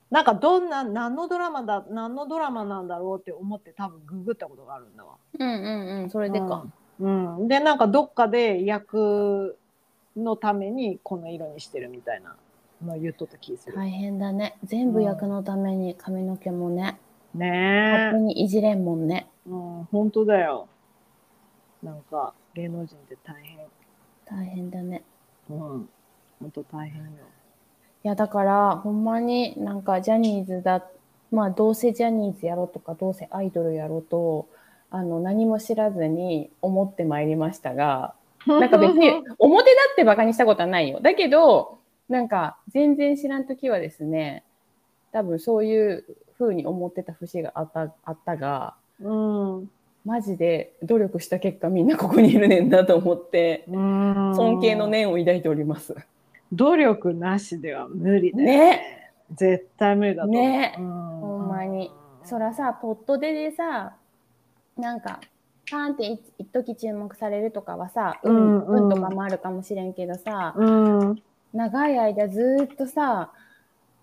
[0.09, 5.15] なんかどんな何のドラマだ何のドラマなんだろうって思って多分ググったことがあるんだわ。
[5.37, 6.65] うんうんうん、それでか。
[6.99, 9.57] うん、うんでなんかどっかで役
[10.15, 12.35] のためにこの色にしてるみたいな
[12.83, 13.75] のを言っとった気がする。
[13.75, 14.57] 大変だね。
[14.63, 16.99] 全部役のために髪の毛もね、
[17.33, 19.27] ね勝手え、にいじれんもんね。
[19.45, 20.67] うん、本当だよ。
[21.83, 23.59] なんか芸能人って大変。
[24.25, 25.03] 大変だね。
[25.49, 25.89] うん、
[26.39, 27.09] 本当大変よ。
[28.03, 30.85] いやだからほんまになんかジャニーズだ
[31.31, 34.47] まあどうせジャニーズやろうとかどうせアイドルやろうと
[34.89, 38.13] あの何も知らずに思ってまいりましたが
[38.47, 39.09] なんか別に
[39.39, 40.99] 表だってバカにしたことはないよ。
[41.01, 44.43] だけどなんか全然知らん時はですね
[45.11, 46.05] 多分そういう
[46.37, 49.13] 風に思ってた節があったあったがう
[49.61, 49.69] ん、
[50.05, 55.95] マジで努力した結果みんなここにいるねんだと思って尊尊敬の念を抱いております。
[56.53, 59.11] 努力なしでは無理だよね。
[59.33, 60.41] 絶対無理だと思う。
[60.41, 60.75] ね。
[60.77, 61.91] うん、ほんまに。
[62.23, 63.95] そらさ、ポットででさ、
[64.77, 65.19] なんか、
[65.69, 68.83] パーンってい一時注目されるとかはさ、ううんん、うん。
[68.83, 70.65] うんとかもあるかもしれんけどさ、う
[71.13, 71.21] ん、
[71.53, 73.31] 長い間ずーっとさ、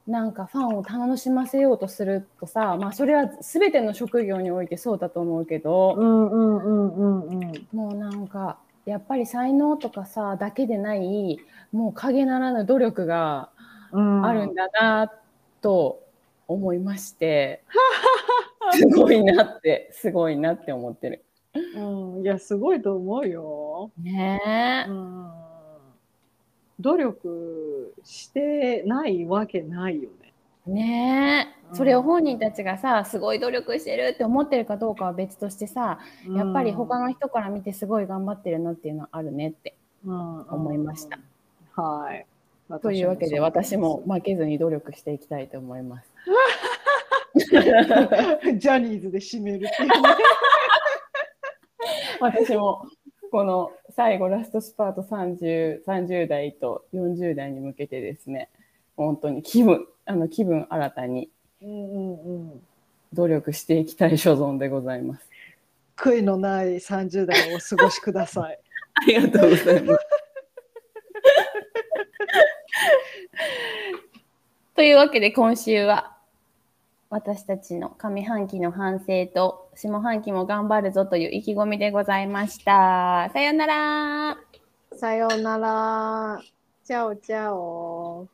[0.06, 7.66] なんかファンを楽しませようとするとさ、まあそれは全ての職業においてそうだと思うけど、うん、うん、うん、うん、うん。
[7.72, 11.38] もうなんか、やっぱり才能とかさ、だけでない、
[11.72, 13.50] もう影ならぬ努力が
[13.92, 14.26] うん。
[14.26, 15.10] あるんだな
[15.62, 16.03] と
[16.48, 17.64] 思いまして、
[18.72, 21.24] すごいなって、すごいなって思ってる。
[21.76, 23.90] うん、いや、すごいと思うよ。
[23.98, 25.30] ねうん。
[26.80, 30.32] 努力してないわけないよね。
[30.66, 30.70] え。
[30.70, 31.74] ねえ。
[31.74, 35.98] それを本人たちがさ、すごい努力してるって思ってるかどうかは別としてさ、
[36.28, 39.76] やっぱり他の人から見てすごい頑張ってるなっていうのはあるねって。
[40.04, 41.18] うん思いました。
[41.80, 42.26] はい。
[42.82, 46.10] というわけで私も負けずに努力していきたいと思います。
[47.34, 49.94] ジャニーズで締めるっていうね。
[52.20, 52.86] 私も
[53.30, 58.48] この最後ラストスパート 30, 30代と40代に向けてですね
[58.96, 61.30] 本当に気分あの気分新たに。
[63.14, 65.30] 努力していきたい所存でございます。
[65.96, 68.58] 悔いのない30代をお過ごしください。
[68.94, 70.06] ありがとうございます。
[74.74, 76.16] というわけで今週は
[77.08, 83.30] 私たちの上半期の反省と下半期も頑張るぞという意気込みでございました。
[83.32, 84.36] さようなら。
[84.96, 86.40] さようなら。
[86.84, 88.26] チャオチャオ。